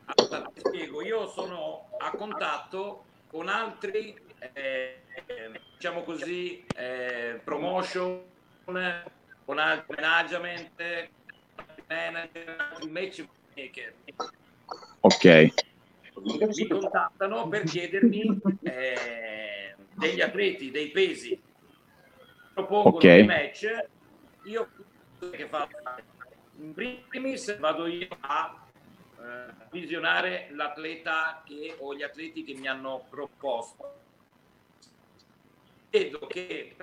[0.06, 4.14] Allora, ti spiego, io sono a contatto con altri,
[4.54, 4.96] eh,
[5.76, 8.20] diciamo così, eh, promotion,
[8.64, 10.70] con altri management,
[11.88, 12.56] manager,
[12.88, 13.92] matchmaker
[15.00, 15.52] Ok.
[16.22, 21.40] Mi contattano per chiedermi eh, degli atleti, dei pesi.
[22.52, 23.16] Propongono okay.
[23.16, 23.87] dei match.
[24.44, 24.68] Io
[25.28, 25.76] che faccio?
[26.59, 28.66] In primis vado io a
[29.18, 33.98] eh, visionare l'atleta che, o gli atleti che mi hanno proposto.
[35.90, 36.76] Vedo che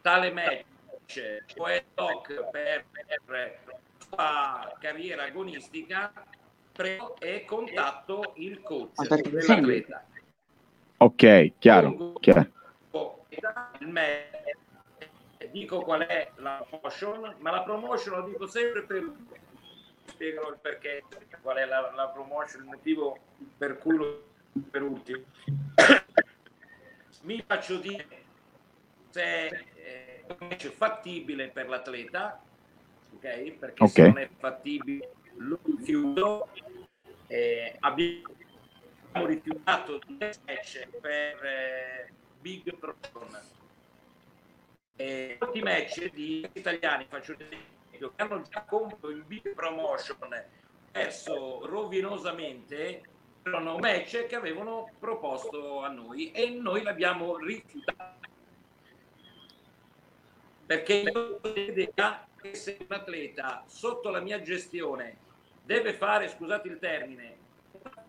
[0.00, 2.84] tale match o è doc per,
[3.24, 3.60] per
[4.14, 6.12] sua carriera agonistica
[7.18, 10.06] e contatto il coach dell'atleta.
[10.98, 12.14] Ok, chiaro.
[12.20, 12.52] chiaro.
[15.50, 19.12] Dico qual è la promotion, ma la promotion lo dico sempre per
[20.06, 21.04] spiego il perché,
[21.42, 23.18] qual è la, la promotion, il motivo
[23.56, 24.24] per cui lo
[24.70, 25.22] per ultimo.
[27.22, 28.06] Mi faccio dire
[29.10, 30.24] se è
[30.70, 32.40] fattibile per l'atleta
[33.24, 33.52] ok?
[33.52, 33.90] Perché okay.
[33.92, 36.48] se non è fattibile lo rifiuto.
[37.26, 38.22] Eh, abbiamo
[39.24, 43.40] rifiutato due match per eh, Big Proton.
[44.96, 50.28] E molti match di italiani, faccio un esempio, che hanno già comprato in Big Promotion
[50.92, 53.02] perso rovinosamente
[53.42, 58.14] erano match che avevano proposto a noi e noi l'abbiamo rifiutato
[60.66, 61.40] perché io
[62.44, 65.16] l'idea se un atleta sotto la mia gestione
[65.64, 67.36] deve fare, scusate il termine,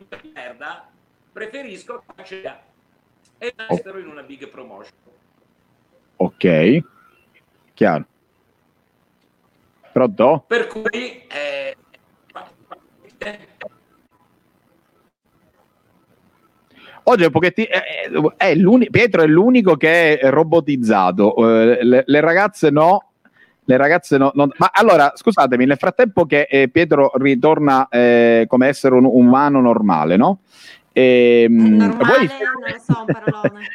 [0.09, 0.89] una merda,
[1.31, 2.63] preferisco che
[3.37, 4.93] e restero in una big promotion.
[6.17, 6.83] Ok,
[7.73, 8.05] chiaro.
[9.91, 10.43] Pronto?
[10.47, 11.75] Per cui eh,
[17.03, 17.67] oggi è un pochettino.
[17.69, 23.14] È, è Pietro è l'unico che è robotizzato, eh, le, le, ragazze no.
[23.67, 28.67] Le ragazze no, no, Ma allora, scusatemi, nel frattempo che eh, Pietro ritorna eh, come
[28.67, 30.39] essere un umano normale, no?
[30.91, 32.27] E, ehm, normale, voi...
[32.27, 33.67] non lo so, un parolone.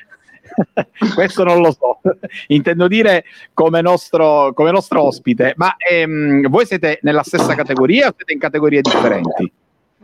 [1.14, 2.00] questo non lo so,
[2.48, 8.14] intendo dire come nostro, come nostro ospite, ma ehm, voi siete nella stessa categoria o
[8.16, 9.52] siete in categorie differenti?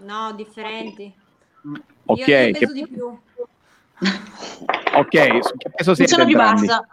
[0.05, 1.13] No, differenti.
[2.07, 2.27] Ok.
[2.27, 2.73] Io, io peso che...
[2.73, 3.19] di più.
[4.95, 6.13] Ok, che peso siete?
[6.13, 6.87] Sono più bassa.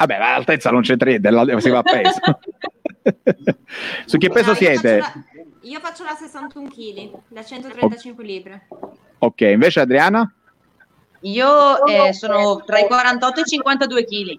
[0.00, 2.20] Vabbè, l'altezza non c'è niente, si va a peso.
[4.06, 4.96] su che peso no, siete?
[4.96, 8.66] Io faccio, la, io faccio la 61 kg, da 135 libbre.
[9.18, 10.34] Ok, invece Adriana?
[11.20, 14.38] Io eh, sono tra i 48 e i 52 kg.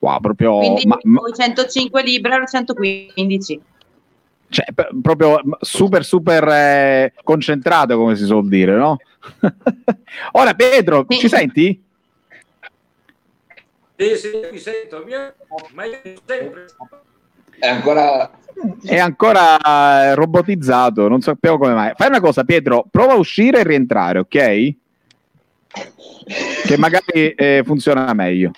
[0.00, 0.58] Wow, proprio...
[0.58, 1.20] Quindi ma, ma...
[1.34, 3.60] 105 libbre e 115.
[4.50, 4.66] Cioè,
[5.00, 8.98] proprio super, super eh, concentrato, come si suol dire, no?
[10.32, 11.18] Ora, Pedro, sì.
[11.18, 11.88] ci senti?
[14.00, 15.04] Sì, sì, mi sento,
[15.74, 16.64] ma io sempre...
[17.58, 18.30] È ancora...
[18.82, 21.92] È ancora eh, robotizzato, non sappiamo come mai.
[21.96, 24.74] Fai una cosa, Pietro, prova a uscire e rientrare, ok?
[26.66, 28.52] che magari eh, funziona meglio.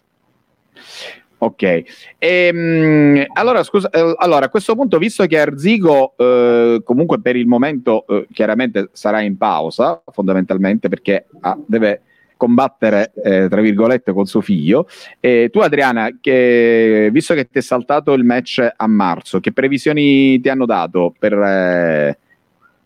[1.39, 1.83] Ok,
[2.19, 7.49] ehm, allora, scusa, eh, allora a questo punto, visto che Arzigo eh, comunque per il
[7.49, 12.03] momento eh, chiaramente sarà in pausa, fondamentalmente perché ah, deve
[12.43, 14.89] combattere, eh, tra virgolette, con suo figlio,
[15.21, 20.49] tu Adriana, che, visto che ti è saltato il match a marzo, che previsioni ti
[20.49, 22.19] hanno dato per, eh,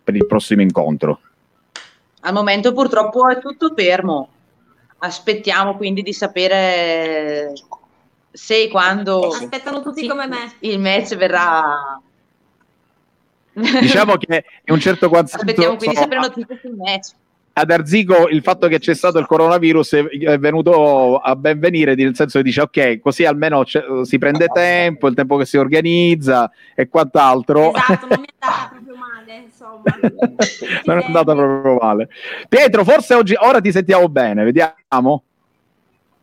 [0.03, 1.21] per il prossimo incontro?
[2.21, 4.29] Al momento purtroppo è tutto fermo.
[4.99, 7.53] Aspettiamo quindi di sapere
[8.31, 11.99] se e quando aspettano tutti sì, come me il match verrà
[13.53, 17.11] diciamo che in un certo quanto aspettiamo quindi di sapere notizie sul match
[17.59, 22.37] ad Arzico il fatto che c'è stato il coronavirus è venuto a benvenire, nel senso
[22.37, 23.63] che dice ok, così almeno
[24.03, 27.73] si prende tempo, il tempo che si organizza e quant'altro.
[27.73, 29.81] Esatto, non mi è andata proprio male, insomma.
[30.85, 32.09] non è andata proprio male.
[32.47, 35.23] Pietro, forse oggi, ora ti sentiamo bene, vediamo.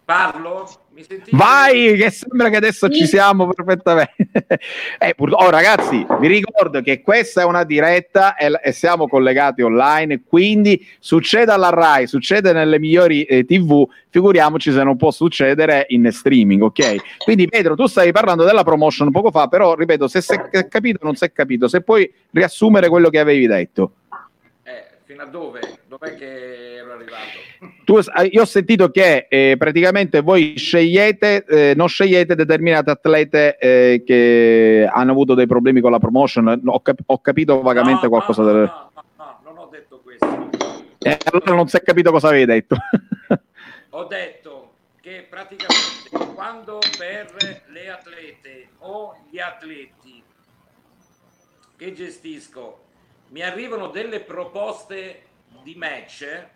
[0.04, 0.83] Parlo?
[1.30, 4.46] Vai, che sembra che adesso ci siamo perfettamente.
[4.98, 5.30] eh, pur...
[5.32, 10.86] oh, ragazzi, vi ricordo che questa è una diretta e, e, siamo collegati online, quindi
[11.00, 16.62] succede alla RAI, succede nelle migliori eh, TV, figuriamoci se non può succedere in streaming,
[16.62, 16.96] ok?
[17.24, 20.98] Quindi Pedro, tu stavi parlando della promotion poco fa, però ripeto, se si è capito
[21.02, 23.92] o non si è capito, se puoi riassumere quello che avevi detto.
[25.14, 25.60] Fino a dove?
[25.86, 27.22] Dov'è che ero arrivato?
[27.84, 28.00] Tu,
[28.32, 34.90] io ho sentito che eh, praticamente voi scegliete, eh, non scegliete determinate atlete eh, che
[34.92, 36.62] hanno avuto dei problemi con la promotion.
[36.64, 38.42] Ho, cap- ho capito vagamente no, qualcosa.
[38.42, 38.56] No, del...
[38.56, 40.26] no, no, no, non ho detto questo.
[40.98, 42.76] Eh, allora non si è capito cosa avevi detto.
[43.90, 50.20] ho detto che praticamente quando per le atlete o gli atleti
[51.76, 52.82] che gestisco
[53.28, 55.22] mi arrivano delle proposte
[55.62, 56.46] di match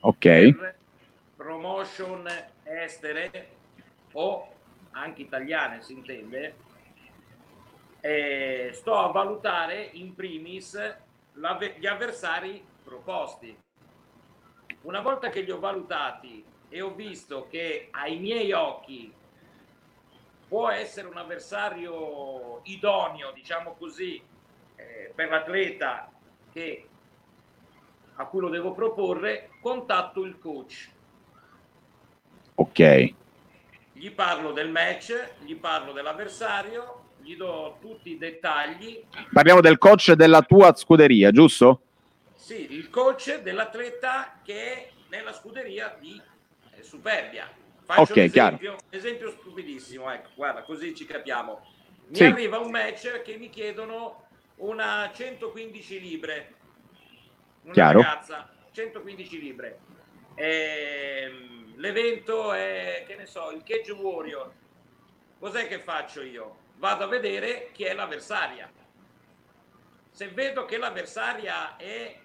[0.00, 0.72] ok.
[1.36, 2.28] promotion
[2.64, 3.48] estere
[4.12, 4.52] o
[4.92, 6.70] anche italiane si intende.
[8.00, 10.76] Eh, sto a valutare in primis
[11.34, 13.56] gli avversari proposti.
[14.82, 19.12] Una volta che li ho valutati e ho visto che ai miei occhi
[20.48, 24.20] può essere un avversario idoneo diciamo così
[24.76, 26.11] eh, per l'atleta
[26.52, 26.86] che
[28.16, 30.90] a cui lo devo proporre, contatto il coach.
[32.54, 33.14] Ok.
[33.92, 39.02] Gli parlo del match, gli parlo dell'avversario, gli do tutti i dettagli.
[39.32, 41.80] Parliamo del coach della tua scuderia, giusto?
[42.34, 46.20] Sì, il coach dell'atleta che è nella scuderia di
[46.74, 47.48] eh, Superbia.
[47.84, 51.60] Faccio ok, un esempio, esempio stupidissimo, ecco, guarda, così ci capiamo.
[52.08, 52.24] Mi sì.
[52.24, 54.26] arriva un match che mi chiedono
[54.62, 56.54] una 115 libre
[57.62, 58.00] una Chiaro.
[58.02, 59.78] ragazza, 115 libre.
[60.34, 64.52] Ehm, l'evento è, che ne so, il Cage Warrior.
[65.38, 66.56] Cos'è che faccio io?
[66.76, 68.70] Vado a vedere chi è l'avversaria.
[70.10, 72.18] Se vedo che l'avversaria è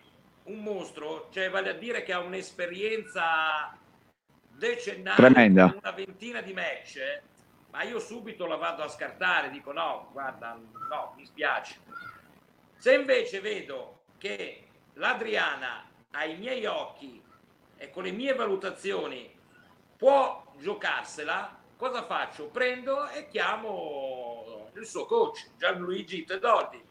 [0.45, 3.77] un mostro, cioè vale a dire che ha un'esperienza
[4.49, 5.75] decennale, Tremenda.
[5.79, 7.21] una ventina di match,
[7.69, 10.57] ma io subito la vado a scartare, dico no, guarda,
[10.89, 11.79] no, mi spiace.
[12.77, 17.21] Se invece vedo che l'Adriana ai miei occhi
[17.75, 19.29] e con le mie valutazioni
[19.97, 22.47] può giocarsela, cosa faccio?
[22.47, 26.83] Prendo e chiamo il suo coach, Gianluigi Tedordi.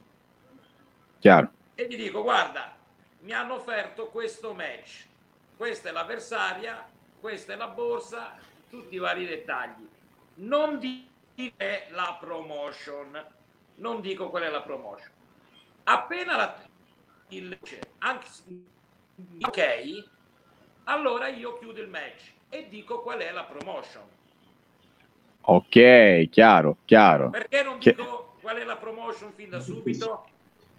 [1.21, 1.51] Chiaro.
[1.75, 2.77] E gli dico, guarda,
[3.21, 5.07] mi hanno offerto questo match.
[5.57, 6.87] questa è l'avversaria,
[7.21, 8.37] questa è la borsa,
[8.69, 9.89] tutti i vari dettagli.
[10.35, 13.25] Non dire la promotion,
[13.77, 15.16] non dico qual è la promotion.
[15.89, 16.57] Appena la,
[17.29, 17.57] il
[17.99, 18.27] anche,
[19.41, 20.05] ok,
[20.85, 24.03] allora io chiudo il match e dico qual è la promotion.
[25.43, 27.31] Ok, chiaro, chiaro.
[27.31, 30.27] Perché non dico qual è la promotion fin da subito?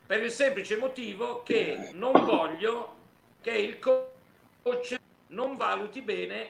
[0.06, 2.96] Per il semplice motivo che non voglio
[3.42, 6.50] che il coach non valuti bene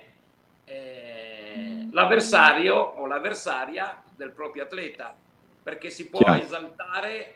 [0.65, 5.15] eh, l'avversario o l'avversaria del proprio atleta,
[5.61, 6.41] perché si può chiaro.
[6.41, 7.35] esaltare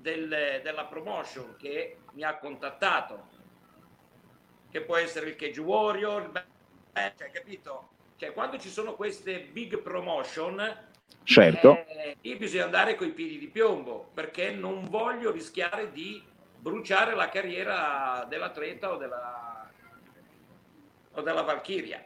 [0.00, 3.28] del, della promotion che mi ha contattato,
[4.70, 6.30] che può essere il Cage Warrior,
[6.92, 7.88] eh, cioè, capito?
[8.16, 10.62] Cioè, quando ci sono queste big promotion,
[11.22, 11.84] certo.
[11.86, 16.22] eh, io bisogna andare coi piedi di piombo, perché non voglio rischiare di
[16.58, 19.70] bruciare la carriera dell'atleta o della,
[21.12, 22.02] o della Valchiria.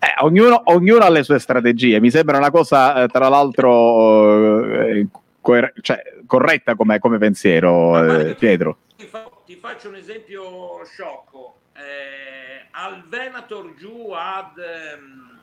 [0.00, 1.98] Eh, ognuno, ognuno, ha le sue strategie.
[1.98, 5.06] Mi sembra una cosa, eh, tra l'altro, eh,
[5.48, 8.80] coer- cioè, corretta come, come pensiero, eh, Pietro.
[8.96, 11.60] Ti, fa- ti, faccio un esempio sciocco.
[11.74, 15.40] Eh, al Venator giù ad, ehm,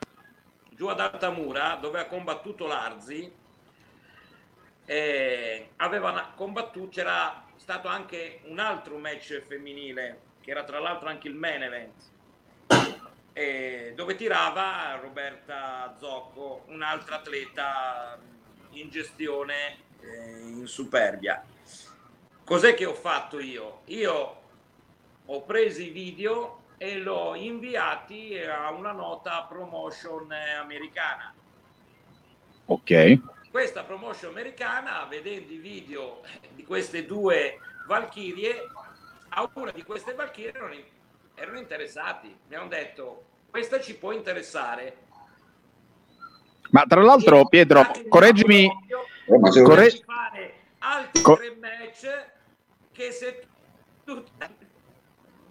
[0.70, 3.32] giù ad Altamura, dove ha combattuto l'Arzi,
[4.86, 11.28] eh, aveva combattuto, c'era stato anche un altro match femminile, che era tra l'altro anche
[11.28, 11.94] il main event,
[13.34, 18.20] eh, dove tirava Roberta Zocco, un'altra atleta
[18.74, 19.85] in gestione
[20.46, 21.44] in superbia.
[22.44, 23.82] Cos'è che ho fatto io?
[23.86, 24.42] Io
[25.26, 31.34] ho preso i video e l'ho inviati a una nota promotion americana.
[32.66, 33.20] Ok.
[33.50, 36.22] Questa promotion americana, vedendo i video
[36.54, 38.70] di queste due Valchirie,
[39.30, 40.76] a una di queste Valchirie erano,
[41.36, 42.38] erano interessati.
[42.48, 44.98] Mi hanno detto, questa ci può interessare.
[46.72, 48.70] Ma tra l'altro, Pietro, correggimi.
[49.26, 49.90] Corre...
[50.06, 52.26] fare altri Cor- tre match
[52.92, 53.48] che se
[54.04, 54.24] tu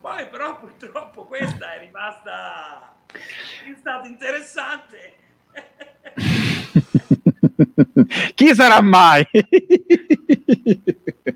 [0.01, 5.17] poi però purtroppo questa è rimasta è stato interessante.
[8.35, 9.27] Chi sarà mai?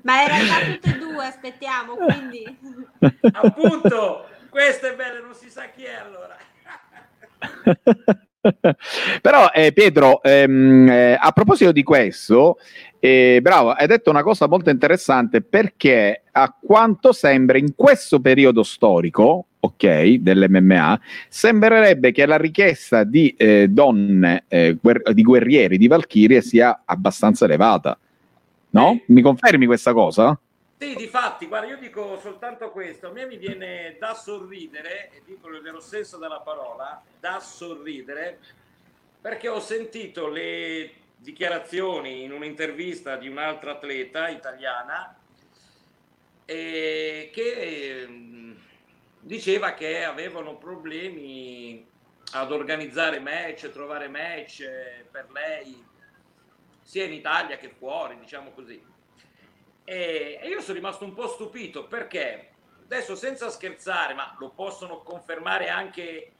[0.03, 2.57] Ma era già tutte e due, aspettiamo, quindi.
[3.31, 6.37] Appunto, questo è bello, non si sa chi è allora.
[9.21, 12.57] Però eh, Pietro, ehm, eh, a proposito di questo,
[12.99, 18.63] eh, bravo, hai detto una cosa molto interessante perché a quanto sembra in questo periodo
[18.63, 25.87] storico, ok, dell'MMA, sembrerebbe che la richiesta di eh, donne, eh, guer- di guerrieri, di
[25.87, 27.97] valchirie sia abbastanza elevata.
[28.71, 29.01] No?
[29.07, 30.39] Mi confermi questa cosa?
[30.81, 35.21] Sì, di fatti, guarda, io dico soltanto questo, a me mi viene da sorridere, e
[35.25, 38.39] dico il vero senso della parola, da sorridere,
[39.19, 45.19] perché ho sentito le dichiarazioni in un'intervista di un'altra atleta italiana
[46.45, 48.55] eh, che eh,
[49.19, 51.85] diceva che avevano problemi
[52.31, 54.63] ad organizzare match, trovare match
[55.11, 55.85] per lei,
[56.81, 58.97] sia in Italia che fuori, diciamo così.
[59.89, 62.49] E, io sono rimasto un po' stupito perché
[62.83, 66.31] adesso senza scherzare, ma lo possono confermare anche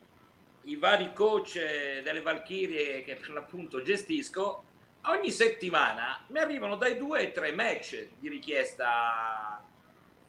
[0.65, 1.55] i vari coach
[2.03, 4.63] delle Valchirie che per l'appunto gestisco,
[5.05, 9.65] ogni settimana mi arrivano dai due ai tre match di richiesta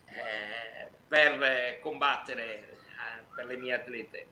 [0.07, 4.27] eh, per combattere eh, per le mie atlete.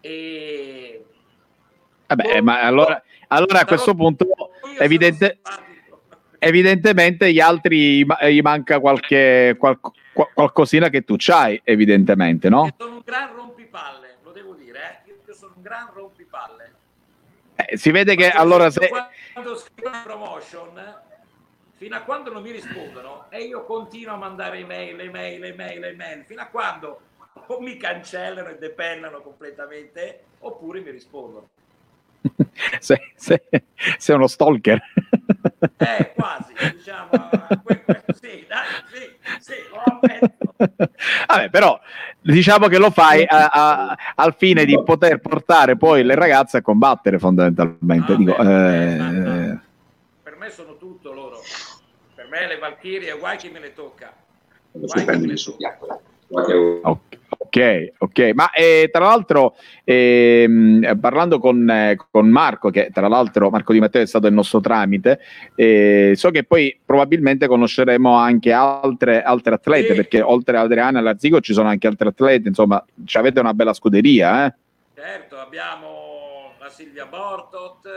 [0.00, 1.04] E...
[2.08, 4.26] Vabbè, ma allora, allora a questo punto
[4.80, 5.38] evidente,
[6.40, 9.78] evidentemente gli altri gli manca qualche qual,
[10.34, 12.64] qualcosina che tu c'hai, evidentemente, no?
[12.64, 15.10] Io sono un gran rompipalle, lo devo dire, eh?
[15.26, 16.74] io sono un gran rompipalle.
[17.56, 18.88] Eh, si vede che allora se...
[19.32, 21.00] Quando scrivo promotion,
[21.76, 26.24] fino a quando non mi rispondono, e io continuo a mandare email, email, email, email,
[26.24, 27.00] fino a quando
[27.46, 31.48] o mi cancellano e depennano completamente, oppure mi rispondono.
[32.78, 33.40] sei, sei,
[33.98, 34.80] sei uno stalker.
[35.76, 37.08] Eh, quasi, diciamo,
[38.20, 39.10] sì, dai, sì,
[39.40, 40.54] sì, lo ammetto.
[41.26, 41.78] Vabbè, però
[42.20, 46.62] diciamo che lo fai a, a, al fine di poter portare poi le ragazze a
[46.62, 48.12] combattere fondamentalmente.
[48.12, 49.58] Ah, Dico, beh, eh,
[50.22, 51.40] per me sono tutto loro.
[52.14, 54.12] Per me le Valchirie, guai chi me le tocca.
[54.72, 56.00] Guai chi me le tocca.
[57.52, 63.50] Ok, ok, ma eh, tra l'altro ehm, parlando con, eh, con, Marco, che tra l'altro
[63.50, 65.18] Marco Di Matteo è stato il nostro tramite,
[65.56, 69.94] eh, so che poi probabilmente conosceremo anche altre, altre atlete, sì.
[69.94, 73.72] perché oltre a Adriana e Larzigo ci sono anche altre atlete, insomma, avete una bella
[73.72, 74.46] scuderia.
[74.46, 74.54] Eh?
[74.94, 77.88] Certo, abbiamo la Silvia Bortot,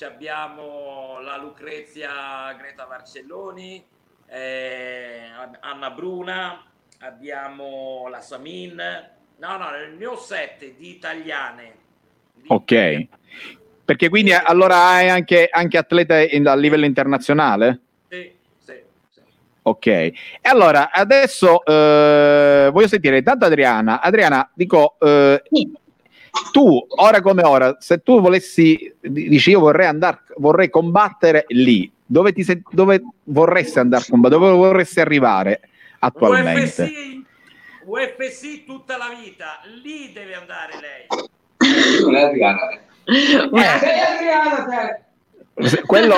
[0.00, 3.84] abbiamo la Lucrezia Greta Barcelloni,
[4.26, 5.20] eh,
[5.60, 6.71] Anna Bruna,
[7.02, 8.76] abbiamo la Samin.
[9.38, 11.74] No, no, nel mio set di italiane.
[12.34, 13.06] Di ok.
[13.84, 14.38] Perché quindi sì.
[14.42, 17.80] allora hai anche, anche atlete in, a livello internazionale?
[18.08, 18.72] Sì, sì,
[19.10, 19.20] sì.
[19.62, 19.86] Ok.
[19.86, 24.00] E allora adesso eh, voglio sentire intanto Adriana.
[24.00, 24.96] Adriana, dico...
[25.00, 25.80] Eh, sì.
[26.50, 32.32] Tu, ora come ora, se tu volessi, dici io vorrei andare, vorrei combattere lì, dove,
[32.32, 35.60] ti dove vorresti andare a combattere, dove vorresti arrivare?
[36.02, 36.82] Attualmente.
[36.82, 37.22] UFC,
[37.84, 41.06] UFC tutta la vita, lì deve andare lei.
[42.02, 42.70] Non è Adriana.
[43.04, 43.78] Eh.
[43.78, 44.64] Sei Adriana
[45.54, 45.80] te.
[45.86, 46.16] Quello,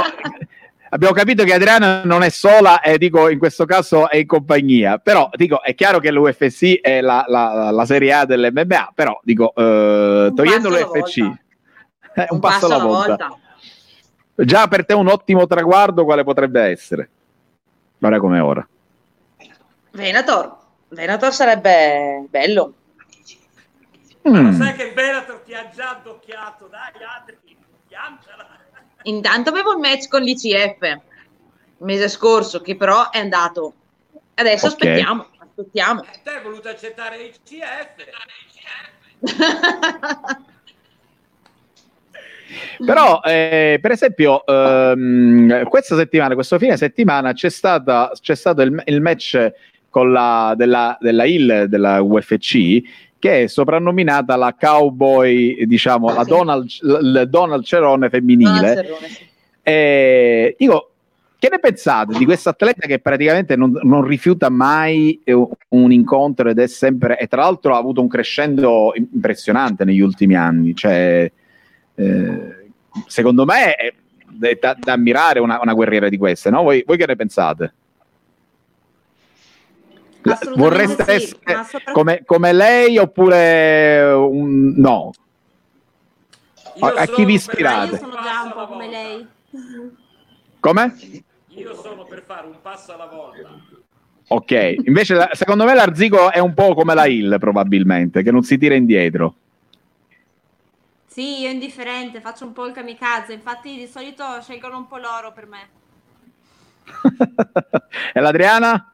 [0.90, 4.98] abbiamo capito che Adriana non è sola e dico in questo caso è in compagnia
[4.98, 9.52] però dico è chiaro che l'UFC è la, la, la serie A dell'MMA però dico
[9.56, 13.26] eh, togliendo l'UFC eh, un, un, passo, alla volta.
[13.26, 13.38] volta.
[14.44, 17.08] già per te un ottimo traguardo quale potrebbe essere
[17.98, 18.68] ora come ora
[19.94, 20.56] Venator.
[20.88, 22.74] Venator sarebbe bello.
[24.28, 24.52] Mm.
[24.52, 27.38] sai che Venator ti ha già addocchiato, dai altri,
[27.86, 28.48] piancela.
[29.02, 31.00] Intanto avevo un match con l'ICF il
[31.78, 33.74] mese scorso, che però è andato.
[34.34, 34.88] Adesso okay.
[34.88, 36.02] aspettiamo, aspettiamo.
[36.02, 37.94] E te hai voluto accettare l'ICF.
[42.84, 48.82] Però, eh, per esempio, ehm, questa settimana, questo fine settimana, c'è, stata, c'è stato il,
[48.86, 49.52] il match
[50.02, 52.82] la, della, della Hill della UFC
[53.24, 56.28] che è soprannominata la cowboy, diciamo, ah, la, sì.
[56.28, 58.74] Donald, la Donald Cerone femminile.
[58.74, 59.24] Cerone, sì.
[59.62, 60.90] e, dico,
[61.38, 66.58] che ne pensate di questa atleta che praticamente non, non, rifiuta mai un incontro ed
[66.58, 70.74] è sempre, e tra l'altro ha avuto un crescendo impressionante negli ultimi anni?
[70.74, 71.30] Cioè,
[71.94, 72.66] eh,
[73.06, 73.94] secondo me è,
[74.40, 76.62] è da, da, ammirare una, una guerriera di queste, no?
[76.62, 77.74] Voi, voi che ne pensate?
[80.56, 81.92] Vorreste sì, essere soprattutto...
[81.92, 84.72] come, come, lei oppure un...
[84.76, 85.12] no?
[86.80, 87.92] A, a, chi vi ispirate?
[87.92, 89.26] Io sono già un po' come lei.
[90.60, 90.96] Come?
[91.48, 93.48] Io sono per fare un passo alla volta.
[94.28, 98.56] Ok, invece secondo me l'Arzico è un po' come la Hill probabilmente, che non si
[98.56, 99.34] tira indietro.
[101.06, 105.32] Sì, io indifferente, faccio un po' il kamikaze, infatti di solito scelgono un po' l'oro
[105.32, 105.68] per me.
[108.12, 108.93] e l'Adriana?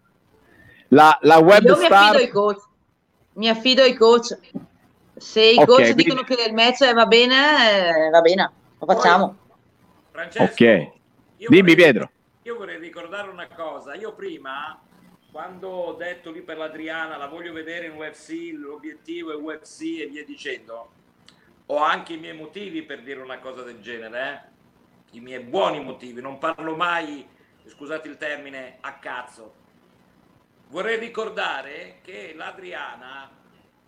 [0.93, 1.88] La, la web Io star...
[1.91, 2.62] mi affido ai coach.
[3.34, 4.36] Mi affido ai coach.
[5.16, 6.03] Se i okay, coach quindi...
[6.03, 9.36] dicono che il match va bene, eh, va bene, lo facciamo.
[10.11, 10.91] Francesco, ok.
[11.36, 12.11] Dimmi vorrei, Pietro.
[12.43, 13.95] Io vorrei ricordare una cosa.
[13.95, 14.80] Io prima,
[15.30, 20.09] quando ho detto lì per l'Adriana, la voglio vedere in UFC, l'obiettivo è UFC e
[20.09, 20.91] via dicendo,
[21.66, 24.53] ho anche i miei motivi per dire una cosa del genere,
[25.12, 25.16] eh?
[25.16, 26.20] i miei buoni motivi.
[26.20, 27.24] Non parlo mai,
[27.64, 29.60] scusate il termine, a cazzo
[30.71, 33.29] Vorrei ricordare che l'Adriana,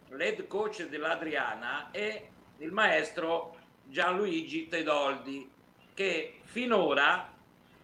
[0.08, 2.28] l'head coach dell'Adriana è
[2.58, 5.48] il maestro Gianluigi Tedoldi,
[5.94, 7.32] che finora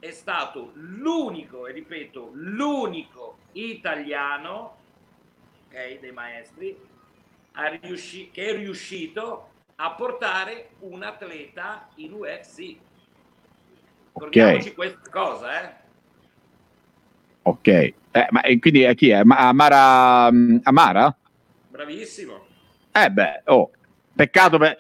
[0.00, 4.78] è stato l'unico, e ripeto, l'unico italiano
[5.68, 6.76] okay, dei maestri
[7.80, 12.76] riusci- che è riuscito a portare un atleta in UFC.
[14.12, 14.74] Ricordiamoci okay.
[14.74, 15.86] questa cosa, eh?
[17.48, 17.94] Ok, eh,
[18.28, 19.22] ma quindi a chi è?
[19.24, 20.30] Amara?
[20.30, 21.16] Mm, Amara?
[21.68, 22.44] Bravissimo.
[22.92, 23.70] Eh beh, oh,
[24.14, 24.76] peccato, per...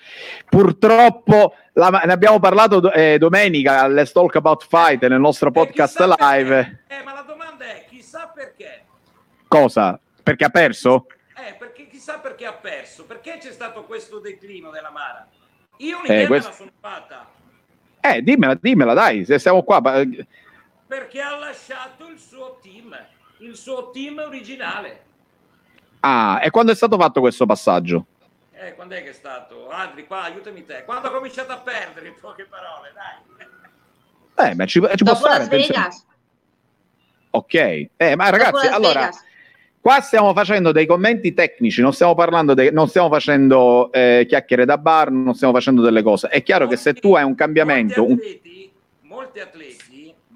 [0.50, 1.88] purtroppo la...
[1.88, 6.82] ne abbiamo parlato eh, domenica Let's Talk About Fight nel nostro eh, podcast eh, live.
[6.88, 8.84] Eh, ma la domanda è, chissà perché?
[9.48, 9.98] Cosa?
[10.22, 11.06] Perché ha perso?
[11.36, 15.26] Eh, perché chissà perché ha perso, perché c'è stato questo declino della Mara?
[15.78, 16.50] Io un'idea eh, questo...
[16.50, 17.28] me la sono fatta.
[18.00, 19.80] Eh, dimmela, dimmela, dai, se siamo qua
[20.88, 22.96] perché ha lasciato il suo team,
[23.38, 25.04] il suo team originale.
[26.00, 28.06] Ah, e quando è stato fatto questo passaggio?
[28.52, 29.68] Eh, quando è che è stato?
[29.70, 30.84] Andri, qua, aiutami te.
[30.84, 34.50] Quando ha cominciato a perdere, in poche parole, dai.
[34.50, 35.46] Eh, ma ci, ci può stare.
[35.46, 35.72] Penso...
[37.30, 39.10] Ok, eh, ma ragazzi, allora...
[39.80, 44.64] Qua stiamo facendo dei commenti tecnici, non stiamo parlando, de- non stiamo facendo eh, chiacchiere
[44.64, 46.28] da bar, non stiamo facendo delle cose.
[46.28, 48.04] È chiaro molti, che se tu hai un cambiamento.
[48.04, 49.08] Molti atleti, un...
[49.08, 49.87] molti atleti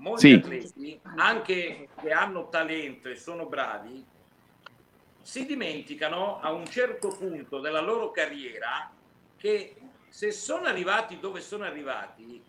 [0.02, 0.34] molti sì.
[0.34, 4.04] atleti, anche che hanno talento e sono bravi,
[5.22, 8.90] si dimenticano a un certo punto della loro carriera
[9.36, 9.76] che
[10.08, 12.42] se sono arrivati dove sono arrivati,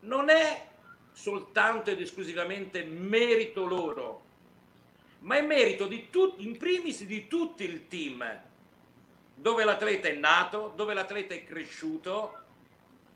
[0.00, 0.68] non è
[1.12, 4.24] soltanto ed esclusivamente merito loro,
[5.20, 8.24] ma è merito di tutti, in primis di tutto il team,
[9.34, 12.38] dove l'atleta è nato, dove l'atleta è cresciuto.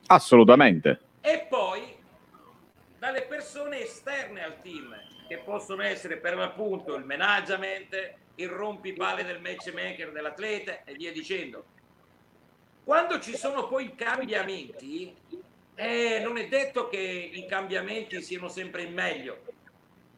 [0.07, 1.01] Assolutamente.
[1.21, 1.96] E poi
[2.99, 4.95] dalle persone esterne al team,
[5.29, 11.65] che possono essere per l'appunto il management, il rompipale del matchmaker dell'atleta e via dicendo.
[12.85, 15.15] Quando ci sono poi cambiamenti,
[15.75, 19.43] eh, non è detto che i cambiamenti siano sempre in meglio.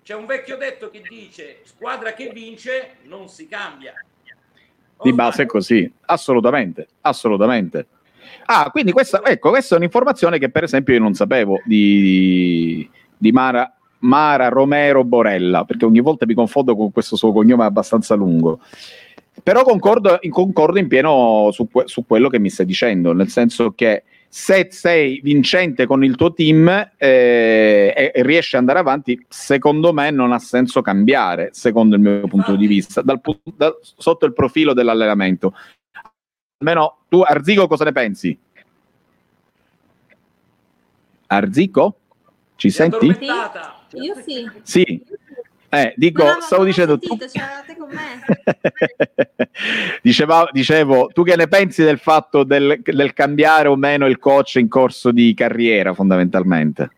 [0.02, 3.94] C'è un vecchio detto che dice squadra che vince non si cambia.
[5.00, 7.86] Di base è così, assolutamente, assolutamente.
[8.46, 13.32] Ah, quindi questa, ecco, questa è un'informazione che per esempio io non sapevo di, di
[13.32, 18.60] Mara, Mara Romero Borella, perché ogni volta mi confondo con questo suo cognome abbastanza lungo.
[19.42, 24.02] Però concordo, concordo in pieno su, su, quello che mi stai dicendo, nel senso che
[24.30, 29.92] se sei vincente con il tuo team eh, e, e, riesci ad andare avanti, secondo
[29.92, 33.20] me non ha senso cambiare, secondo il mio punto di vista, dal,
[33.56, 35.54] da, sotto il profilo dell'allenamento.
[36.58, 38.36] Almeno tu, Arzico, cosa ne pensi?
[41.26, 41.98] Arzico?
[42.56, 43.06] Ci senti?
[43.06, 44.50] Io sì.
[44.62, 45.04] Sì.
[45.70, 47.76] Eh, dico, no, stavo dicendo sentito, tu...
[47.76, 48.22] con me.
[50.02, 54.54] Diceva, dicevo, tu che ne pensi del fatto del, del, cambiare o meno il coach
[54.54, 56.90] in corso di carriera, fondamentalmente?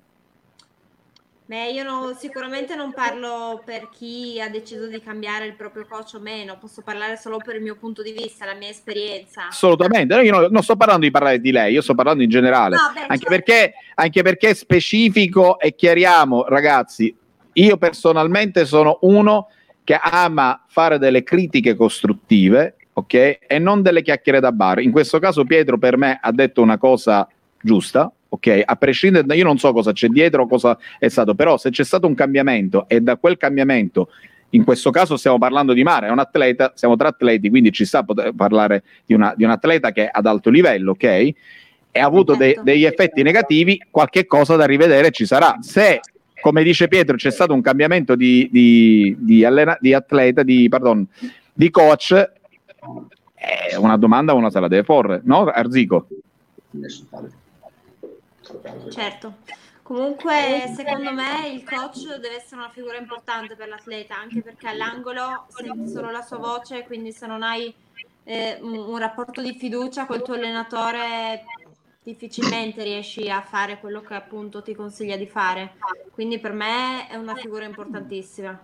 [1.50, 6.14] Beh, io no, sicuramente non parlo per chi ha deciso di cambiare il proprio coach
[6.14, 9.48] o meno, posso parlare solo per il mio punto di vista, la mia esperienza.
[9.48, 12.76] Assolutamente, io no, non sto parlando di parlare di lei, io sto parlando in generale,
[12.76, 13.28] no, beh, anche, certo.
[13.30, 17.12] perché, anche perché specifico e chiariamo, ragazzi,
[17.54, 19.48] io personalmente sono uno
[19.82, 23.38] che ama fare delle critiche costruttive, ok?
[23.48, 24.78] E non delle chiacchiere da bar.
[24.78, 27.26] In questo caso Pietro per me ha detto una cosa
[27.60, 28.62] giusta, ok?
[28.64, 31.84] A prescindere da io non so cosa c'è dietro, cosa è stato, però se c'è
[31.84, 34.08] stato un cambiamento e da quel cambiamento
[34.50, 37.84] in questo caso stiamo parlando di Mare, è un atleta, siamo tra atleti, quindi ci
[37.84, 41.04] sta a parlare di, una, di un atleta che è ad alto livello, ok?
[41.04, 42.62] E ha avuto de, certo.
[42.62, 45.58] degli effetti negativi, qualche cosa da rivedere ci sarà.
[45.60, 46.00] Se
[46.40, 51.06] come dice Pietro, c'è stato un cambiamento di, di, di, allena, di atleta, di, pardon,
[51.52, 52.30] di coach.
[53.34, 56.06] È una domanda uno se la deve porre, no, Arzico?
[58.90, 59.34] Certo.
[59.82, 65.46] Comunque, secondo me il coach deve essere una figura importante per l'atleta, anche perché all'angolo
[65.48, 67.74] senti solo la sua voce, quindi se non hai
[68.22, 71.42] eh, un, rapporto di fiducia col tuo allenatore
[72.02, 75.74] difficilmente riesci a fare quello che appunto ti consiglia di fare.
[76.12, 78.56] Quindi per me è una figura importantissima.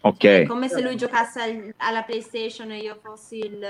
[0.00, 0.24] Ok.
[0.24, 3.64] È come se lui giocasse alla PlayStation e io fossi il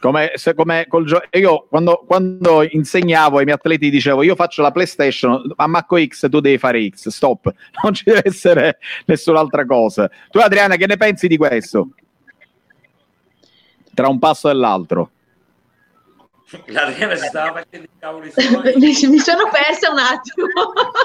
[0.00, 4.62] come, se, come col gio- io quando, quando, insegnavo ai miei atleti dicevo io faccio
[4.62, 7.52] la PlayStation, a Macco X tu devi fare X, stop,
[7.84, 10.10] non ci deve essere nessun'altra cosa.
[10.30, 11.90] Tu Adriana che ne pensi di questo?
[13.94, 15.10] Tra un passo e l'altro.
[16.66, 19.08] L'Adriana si stava facendo i cavoli suoi.
[19.08, 20.46] Mi sono persa un attimo.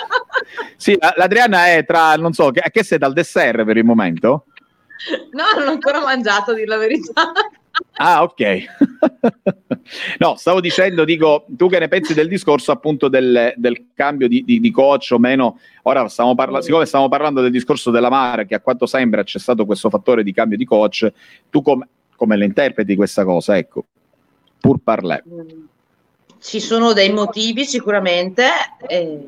[0.76, 4.46] sì, l'Adriana è tra, non so, che, che sei dal dessert per il momento?
[5.32, 7.32] No, non ho ancora mangiato, a dire la verità.
[7.94, 8.42] Ah, ok.
[10.20, 14.44] no, stavo dicendo, dico, tu che ne pensi del discorso appunto del, del cambio di,
[14.44, 15.60] di, di, coach o meno?
[15.84, 19.40] Ora stiamo parlando, siccome stiamo parlando del discorso della Mare, che a quanto sembra c'è
[19.40, 21.12] stato questo fattore di cambio di coach,
[21.50, 23.58] tu com- come le interpreti questa cosa?
[23.58, 23.86] Ecco
[24.66, 25.24] pur parler.
[26.40, 28.48] Ci sono dei motivi sicuramente.
[28.88, 29.28] Eh,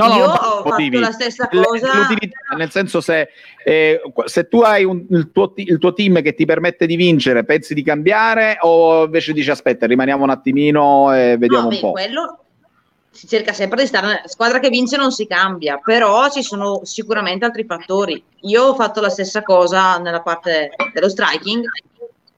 [0.00, 0.96] No, no, Io ho motivi.
[0.96, 1.94] fatto la stessa cosa.
[1.94, 3.28] L'utilità, nel senso, se,
[3.64, 7.44] eh, se tu hai un, il, tuo, il, tuo, team che ti permette di vincere,
[7.44, 11.80] pensi di cambiare o invece dici aspetta, rimaniamo un attimino e vediamo no, un beh,
[11.80, 11.90] po'?
[11.92, 12.38] Quello
[13.10, 14.22] si cerca sempre di stare.
[14.26, 18.22] Squadra che vince non si cambia, però ci sono sicuramente altri fattori.
[18.42, 21.64] Io ho fatto la stessa cosa nella parte dello striking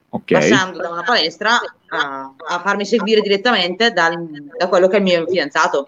[0.09, 0.49] okay.
[0.49, 1.59] passando da una palestra
[1.89, 4.17] a, a farmi seguire direttamente dal,
[4.57, 5.87] da quello che è il mio fidanzato.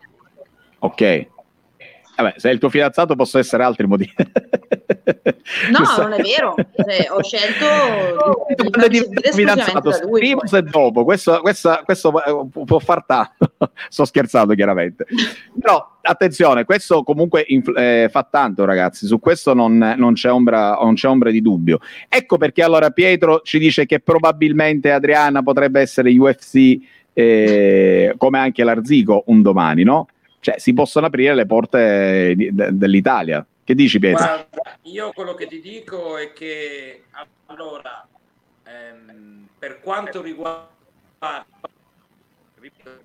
[0.79, 1.27] Ok.
[2.15, 4.13] Vabbè, se è il tuo fidanzato possono essere altri motivi.
[5.71, 6.55] no, non è vero.
[6.55, 8.45] Cioè, ho scelto
[8.87, 10.19] di, di farmi fidanzato da lui.
[10.19, 13.53] Prima e dopo, questo, questo, questo eh, può far tanto.
[13.89, 15.05] Sto scherzando chiaramente.
[15.59, 20.77] Però attenzione, questo comunque inf- eh, fa tanto ragazzi, su questo non, non, c'è ombra,
[20.81, 21.79] non c'è ombra di dubbio.
[22.07, 26.77] Ecco perché allora Pietro ci dice che probabilmente Adriana potrebbe essere UFC
[27.13, 30.07] eh, come anche l'Arzico un domani, no?
[30.45, 34.23] Cioè si possono aprire le porte di, de, dell'Italia Che dici Pietro?
[34.23, 37.05] Guarda, io quello che ti dico è che
[37.47, 38.07] allora,
[38.63, 40.67] ehm, per quanto riguarda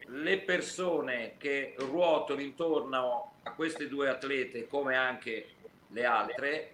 [0.08, 5.46] le persone che ruotano intorno a queste due atlete, come anche
[5.88, 6.72] le altre,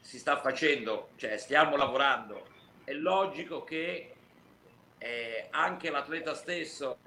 [0.00, 2.46] si sta facendo, cioè stiamo lavorando.
[2.82, 4.12] È logico che
[4.98, 6.98] eh, anche l'atleta stesso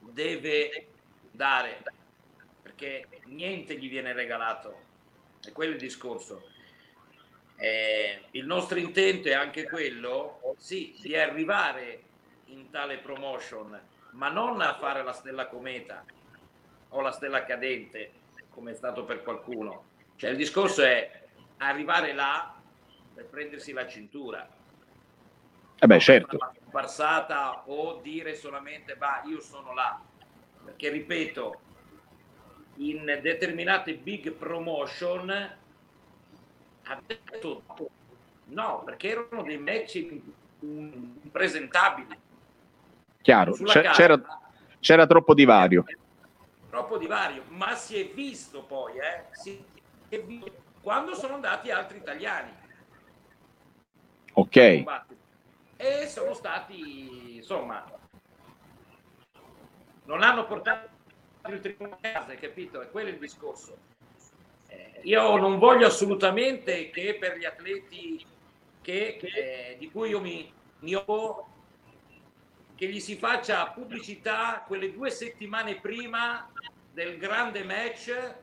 [0.00, 0.88] deve
[1.36, 1.82] dare
[2.62, 4.84] perché niente gli viene regalato.
[5.40, 6.48] È quello il discorso.
[7.56, 12.02] Eh, il nostro intento è anche quello, sì, di arrivare
[12.46, 13.80] in tale promotion,
[14.10, 16.04] ma non a fare la stella cometa
[16.90, 18.10] o la stella cadente,
[18.50, 19.84] come è stato per qualcuno.
[20.16, 21.24] Cioè il discorso è
[21.58, 22.54] arrivare là
[23.14, 24.46] per prendersi la cintura.
[25.78, 26.36] Eh beh, certo.
[26.36, 30.00] Una passata o dire solamente, bah, io sono là.
[30.66, 31.60] Perché ripeto,
[32.76, 35.30] in determinate big promotion
[36.82, 37.62] ha detto
[38.46, 40.06] no, perché erano dei match
[40.60, 42.18] impresentabili.
[43.22, 44.40] Chiaro, c'era, carta,
[44.78, 45.84] c'era, troppo divario.
[46.68, 49.24] Troppo divario, ma si è visto poi, eh?
[49.32, 49.64] si
[50.08, 52.52] è visto quando sono andati altri italiani.
[54.34, 54.84] Ok.
[55.78, 57.84] E sono stati, insomma,
[60.06, 60.88] non hanno portato
[61.48, 62.80] il trionfo a casa, capito?
[62.80, 63.76] È quello il discorso.
[64.68, 68.24] Eh, io non voglio assolutamente che per gli atleti
[68.80, 71.48] che, eh, di cui io mi, mi oppo,
[72.74, 76.50] che gli si faccia pubblicità quelle due settimane prima
[76.92, 78.34] del grande match,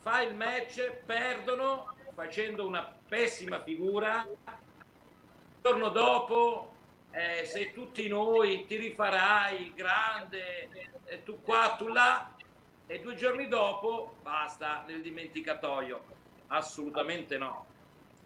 [0.00, 4.58] fa il match, perdono facendo una pessima figura, il
[5.62, 6.71] giorno dopo
[7.12, 10.68] eh, sei tutti noi, ti rifarai, grande,
[11.04, 12.34] eh, tu qua, tu là,
[12.86, 16.02] e due giorni dopo basta nel dimenticatoio.
[16.48, 17.66] Assolutamente no,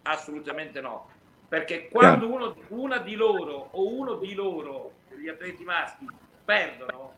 [0.03, 1.09] assolutamente no.
[1.47, 6.05] Perché quando uno, una di loro o uno di loro, gli atleti maschi,
[6.43, 7.13] perdono,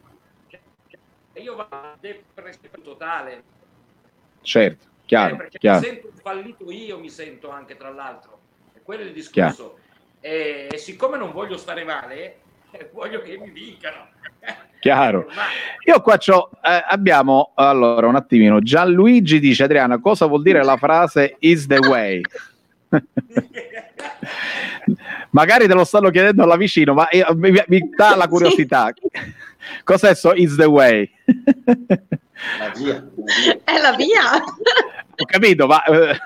[0.48, 0.60] cioè,
[1.34, 3.44] io vado a depressione totale.
[4.42, 5.36] Certo, chiaro.
[5.36, 5.80] Eh, perché chiaro.
[5.80, 8.40] mi sento fallito io, mi sento anche tra l'altro.
[8.74, 9.74] E quello è il discorso.
[9.74, 9.88] Chiaro
[10.22, 12.40] e siccome non voglio stare male,
[12.94, 14.08] voglio che mi vincano.
[14.80, 15.28] Chiaro.
[15.86, 20.78] Io qua c'ho, eh, abbiamo, allora un attimino, Gianluigi dice Adriana, cosa vuol dire la
[20.78, 22.22] frase is the way?
[25.32, 28.92] Magari te lo stanno chiedendo là vicino, ma io, mi, mi, dà la curiosità.
[29.84, 31.08] Cos'è so is the way?
[32.58, 33.08] La via.
[33.64, 34.34] È la via.
[34.34, 36.20] Ho capito, ma eh,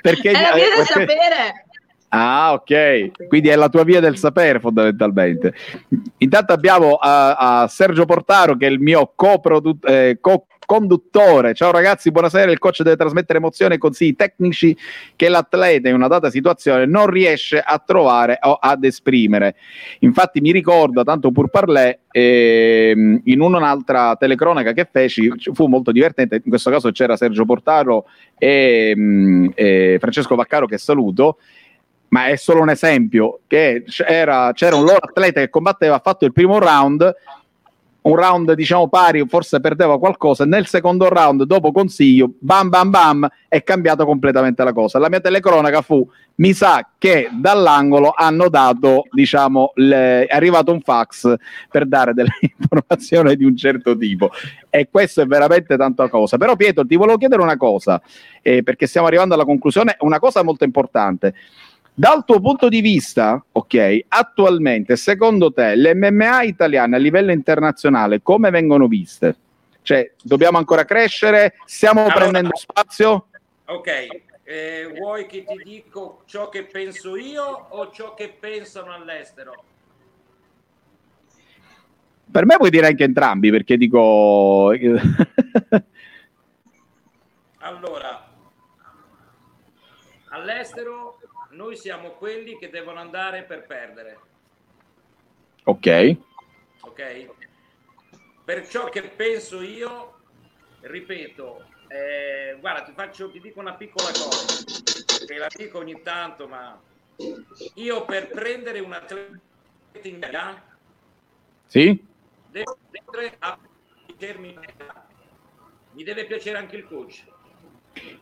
[0.00, 0.30] perché...
[0.30, 1.66] È la via del perché, sapere.
[2.14, 3.26] Ah, ok.
[3.26, 5.54] Quindi è la tua via del sapere, fondamentalmente.
[6.18, 11.54] Intanto abbiamo uh, uh, Sergio Portaro, che è il mio coprodu- eh, co- conduttore.
[11.54, 12.52] Ciao ragazzi, buonasera.
[12.52, 14.76] Il coach deve trasmettere emozioni e consigli tecnici
[15.16, 19.54] che l'atleta in una data situazione non riesce a trovare o ad esprimere.
[20.00, 26.42] Infatti, mi ricordo, tanto pur parlé, ehm, in un'altra telecronaca che feci, fu molto divertente.
[26.44, 28.04] In questo caso c'era Sergio Portaro
[28.36, 31.38] e, mm, e Francesco Vaccaro, che saluto
[32.12, 36.26] ma è solo un esempio, che c'era, c'era un loro atleta che combatteva, ha fatto
[36.26, 37.14] il primo round,
[38.02, 43.28] un round diciamo pari, forse perdeva qualcosa, nel secondo round, dopo consiglio, bam bam bam,
[43.48, 44.98] è cambiata completamente la cosa.
[44.98, 50.82] La mia telecronaca fu, mi sa che dall'angolo hanno dato, diciamo, le, è arrivato un
[50.82, 51.34] fax
[51.70, 54.30] per dare delle informazioni di un certo tipo.
[54.68, 56.36] E questo è veramente tanta cosa.
[56.36, 58.02] Però Pietro, ti volevo chiedere una cosa,
[58.42, 61.32] eh, perché stiamo arrivando alla conclusione, una cosa molto importante.
[61.94, 68.22] Dal tuo punto di vista, ok, attualmente, secondo te, le MMA italiane a livello internazionale
[68.22, 69.36] come vengono viste?
[69.82, 71.56] Cioè, dobbiamo ancora crescere?
[71.66, 73.26] Stiamo allora, prendendo spazio?
[73.66, 74.06] Ok,
[74.44, 79.64] eh, vuoi che ti dico ciò che penso io o ciò che pensano all'estero?
[82.30, 84.70] Per me puoi dire anche entrambi, perché dico...
[87.58, 88.30] allora,
[90.28, 91.18] all'estero
[91.52, 94.18] noi siamo quelli che devono andare per perdere.
[95.64, 96.16] Ok.
[96.80, 97.30] Ok.
[98.44, 100.20] Per ciò che penso io,
[100.80, 104.64] ripeto, eh, guarda, ti faccio, ti dico una piccola cosa,
[105.26, 106.80] che la dico ogni tanto, ma
[107.74, 109.28] io per prendere un atleta
[110.02, 110.60] in gara,
[111.66, 112.04] sì?
[112.50, 112.76] devo
[114.06, 114.58] piacermi,
[115.92, 117.24] mi deve piacere anche il coach.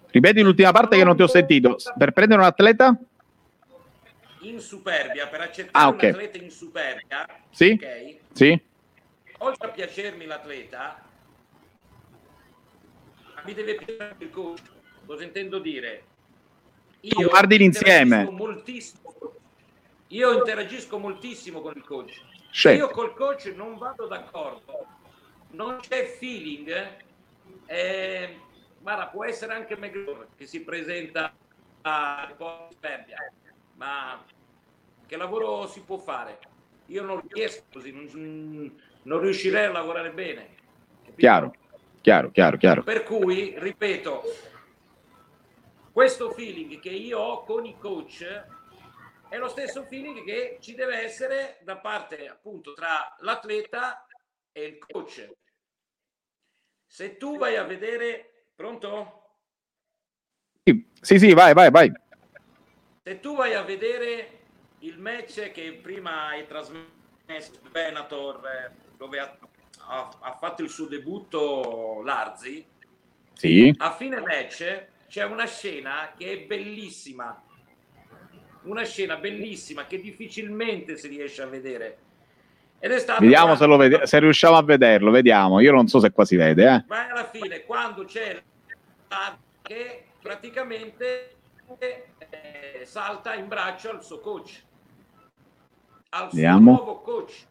[0.09, 1.77] Ripeti l'ultima parte che non ti ho sentito.
[1.97, 2.99] Per prendere un atleta?
[4.41, 6.11] In superbia, per accettare ah, okay.
[6.11, 7.73] un atleta in superbia, sì?
[7.73, 8.61] Okay, sì.
[9.39, 11.03] oltre a piacermi l'atleta,
[13.45, 14.63] mi deve piacere il coach.
[15.07, 16.05] Cosa intendo dire?
[17.01, 18.29] Io guardi l'insieme.
[18.31, 19.15] Moltissimo,
[20.09, 22.29] io interagisco moltissimo con il coach.
[22.53, 22.79] Certo.
[22.79, 24.87] io col coach non vado d'accordo,
[25.51, 26.97] non c'è feeling,
[27.67, 28.37] eh,
[28.81, 31.33] guarda, può essere anche McGregor che si presenta
[31.83, 32.35] a
[32.81, 33.33] Serbia,
[33.81, 34.23] ma
[35.07, 36.39] che lavoro si può fare?
[36.87, 40.55] Io non riesco così, non, non riuscirei a lavorare bene.
[40.99, 41.17] capito?
[41.17, 41.55] Chiaro,
[42.03, 42.83] chiaro, chiaro, chiaro.
[42.83, 44.23] Per cui, ripeto,
[45.93, 48.25] questo feeling che io ho con i coach
[49.31, 54.07] è lo stesso feeling che ci deve essere da parte appunto tra l'atleta
[54.53, 55.31] e il coach.
[56.87, 59.39] Se tu vai a vedere, pronto?
[60.65, 61.91] Sì, sì, sì, vai, vai, vai.
[63.11, 64.39] Se tu vai a vedere
[64.81, 69.37] il match che prima hai trasmesso Benator, eh, dove ha,
[69.89, 72.65] ha- ha fatto il suo debutto Larzi,
[73.33, 77.43] Sì, a fine match c'è una scena che è bellissima,
[78.63, 81.99] una scena bellissima che difficilmente si riesce a vedere.
[82.79, 85.59] Ed è stato vediamo se, vede- se riusciamo a vederlo, vediamo.
[85.59, 86.85] Io non so se qua si vede, eh.
[86.87, 88.41] Ma alla fine, quando c'è
[89.63, 91.35] che praticamente
[92.31, 94.63] eh, salta in braccio al suo coach,
[96.11, 96.71] al suo Vediamo.
[96.73, 97.49] nuovo coach.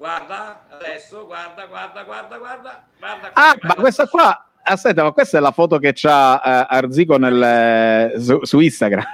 [0.00, 3.30] Guarda, adesso, guarda, guarda, guarda, guarda, guarda.
[3.34, 7.42] Ah, ma questa qua, aspetta, ma questa è la foto che c'ha eh, Arzico nel,
[7.42, 9.04] eh, su, su Instagram.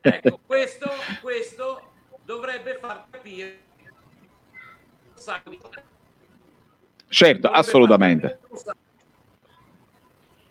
[0.00, 0.88] Ecco, questo,
[1.20, 1.82] questo
[2.24, 4.28] dovrebbe far capire un sacco di
[5.14, 5.17] cose.
[7.08, 8.40] Certo, assolutamente.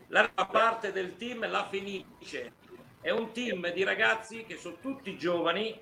[0.09, 2.53] La parte del team la Fenice
[3.01, 5.77] è un team di ragazzi che sono tutti giovani.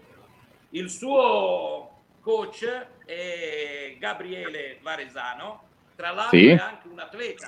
[0.71, 2.65] Il suo coach
[3.05, 6.47] è Gabriele Varesano, tra l'altro Sì.
[6.47, 7.47] è anche un atleta,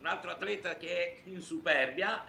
[0.00, 2.24] un altro atleta che è in Superbia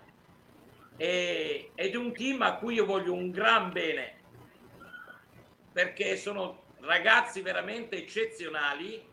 [0.95, 4.19] ed è un team a cui io voglio un gran bene
[5.71, 9.03] perché sono ragazzi veramente eccezionali,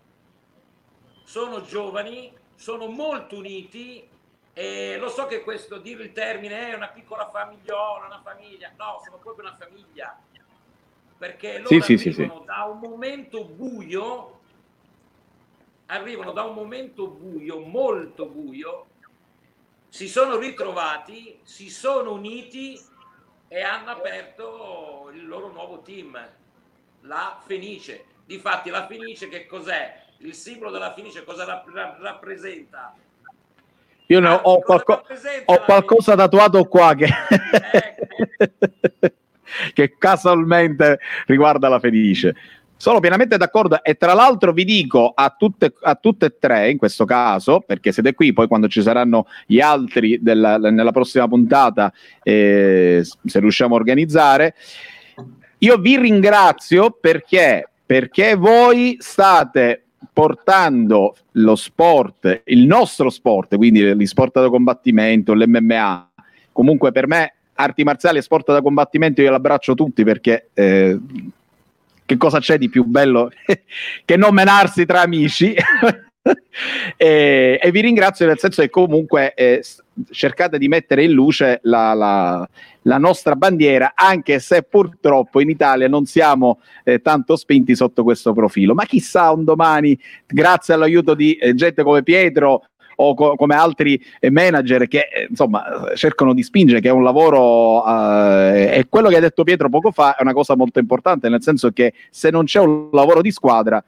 [1.24, 4.08] sono giovani, sono molto uniti
[4.52, 9.00] e lo so che questo dire il termine è una piccola famigliola, una famiglia, no,
[9.04, 10.18] sono proprio una famiglia
[11.18, 14.40] perché loro Sì, sì, sì, arrivano da un momento buio,
[15.86, 18.86] arrivano da un momento buio, molto buio,
[19.88, 22.80] si sono ritrovati, si sono uniti
[23.48, 26.16] e hanno aperto il loro nuovo team,
[27.02, 28.04] la Fenice.
[28.24, 29.94] Difatti la Fenice che cos'è?
[30.18, 32.94] Il simbolo della Fenice cosa rapp- rapp- rappresenta?
[34.06, 35.02] Io ne ho, ho qualco-
[35.44, 37.08] ho qualcosa tatuato qua che,
[37.72, 38.06] Ecco.
[39.74, 42.34] che casualmente riguarda la Felice.
[42.76, 46.78] Sono pienamente d'accordo e tra l'altro vi dico a tutte, a tutte e tre in
[46.78, 51.92] questo caso, perché siete qui, poi quando ci saranno gli altri della- nella prossima puntata,
[52.22, 54.54] eh, se riusciamo a organizzare,
[55.58, 64.06] io vi ringrazio perché, perché voi state portando lo sport, il nostro sport, quindi gli
[64.06, 66.10] sport da combattimento, l'MMA,
[66.52, 70.98] comunque per me arti marziali e sport da combattimento io l'abbraccio tutti perché eh,
[72.04, 73.30] che cosa c'è di più bello
[74.04, 75.54] che non menarsi tra amici
[76.96, 79.62] e, e vi ringrazio nel senso che comunque eh,
[80.10, 82.48] cercate di mettere in luce la, la-
[82.88, 88.32] la nostra bandiera anche se purtroppo in Italia non siamo eh, tanto spinti sotto questo
[88.32, 88.74] profilo.
[88.74, 92.64] Ma chissà un domani grazie all'aiuto di eh, gente come Pietro
[93.00, 95.62] o co- come altri eh, manager che eh, insomma
[95.94, 99.92] cercano di spingere, che è un lavoro eh, e quello che ha detto Pietro poco
[99.92, 103.30] fa è una cosa molto importante, nel senso che se non c'è un lavoro di
[103.30, 103.82] squadra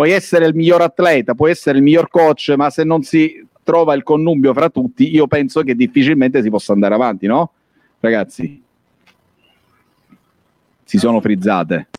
[0.00, 3.92] puoi essere il miglior atleta, puoi essere il miglior coach, ma se non si trova
[3.92, 7.52] il connubio fra tutti, io penso che difficilmente si possa andare avanti, no?
[8.00, 8.62] Ragazzi,
[10.84, 11.89] si sono frizzate.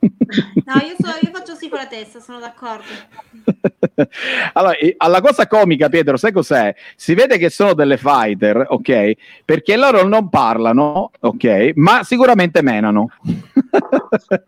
[0.00, 2.84] No, io, so- io faccio sì con la testa, sono d'accordo.
[4.52, 6.74] allora, alla cosa comica, Pietro, sai cos'è?
[6.96, 9.12] Si vede che sono delle fighter, ok?
[9.44, 11.72] Perché loro non parlano, ok?
[11.76, 13.08] Ma sicuramente menano.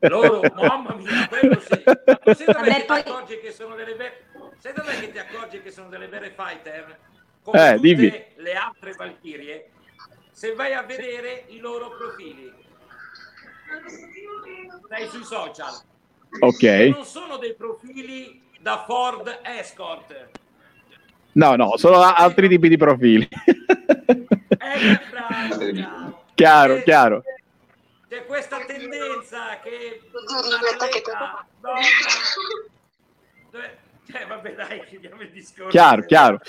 [0.01, 1.82] Loro, mamma mia, quello sì.
[1.84, 4.24] Ma dov'è Vabbè, che poi- ti accorgi che sono delle vere...
[4.59, 6.98] Sai dov'è che ti accorgi che sono delle vere fighter?
[7.42, 8.24] Come Eh, tutte dimmi.
[8.36, 9.70] le altre Valchirie,
[10.30, 12.53] se vai a vedere i loro profili.
[14.89, 15.73] Dai sui social.
[16.41, 16.62] Ok.
[16.95, 20.31] Non sono dei profili da Ford Escort.
[21.33, 23.29] No, no, sono altri tipi di profili.
[24.62, 26.25] Eh, bravo, bravo.
[26.35, 27.23] chiaro, Eh, chiaro.
[28.09, 31.81] c'è questa tendenza che un'atleta donna
[34.21, 35.71] eh, vabbè, dai, chiudiamo il discorso.
[35.71, 36.41] Chiaro, chiaro.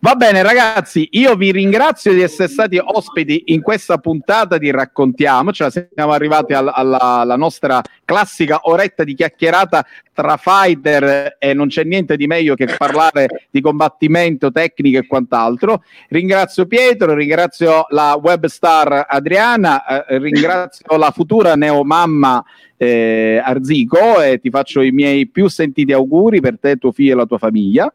[0.00, 5.52] Va bene, ragazzi, io vi ringrazio di essere stati ospiti in questa puntata di Raccontiamo.
[5.52, 9.84] Cioè, siamo arrivati al, alla, alla nostra classica oretta di chiacchierata
[10.14, 15.82] tra fighter e non c'è niente di meglio che parlare di combattimento, tecnica e quant'altro.
[16.08, 22.42] Ringrazio Pietro, ringrazio la web star Adriana, eh, ringrazio la futura neomamma
[22.78, 27.16] eh, Arzico e ti faccio i miei più sentiti auguri per te, tuo figlio e
[27.16, 27.92] la tua famiglia.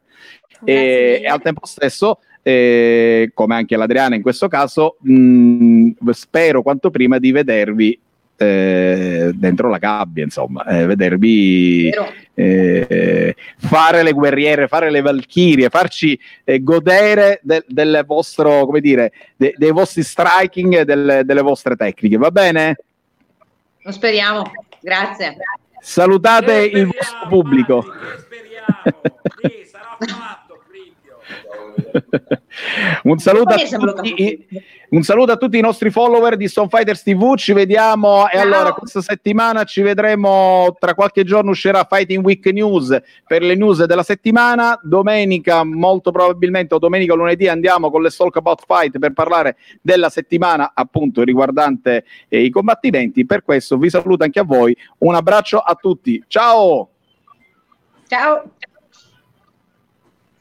[0.63, 6.91] E, e, al tempo stesso, eh, come anche l'Adriana in questo caso, mh, spero quanto
[6.91, 7.99] prima di vedervi
[8.41, 11.89] eh, dentro la gabbia, insomma, eh, vedervi
[12.33, 19.11] eh, fare le guerriere, fare le valchirie, farci eh, godere de- del vostro, come dire,
[19.35, 22.77] de- dei vostri striking e delle, delle vostre tecniche, va bene?
[23.83, 24.51] Lo speriamo.
[24.79, 25.37] Grazie.
[25.79, 27.81] Salutate il vostro pubblico.
[28.19, 29.01] speriamo,
[29.41, 30.40] sì, sarà fatto.
[33.03, 34.47] un, saluto tutti,
[34.89, 37.35] un, saluto a tutti, i nostri follower di Stone Fighters TV.
[37.35, 38.29] Ci vediamo.
[38.29, 40.75] E allora, questa settimana ci vedremo.
[40.79, 44.79] Tra qualche giorno uscirà Fighting Week News per le news della settimana.
[44.81, 49.57] Domenica, molto probabilmente, o domenica o lunedì, andiamo con le Talk About Fight per parlare
[49.81, 53.25] della settimana, appunto, riguardante eh, i combattimenti.
[53.25, 54.75] Per questo vi saluto anche a voi.
[54.99, 56.23] Un abbraccio a tutti.
[56.27, 56.89] Ciao.
[58.07, 58.43] Ciao.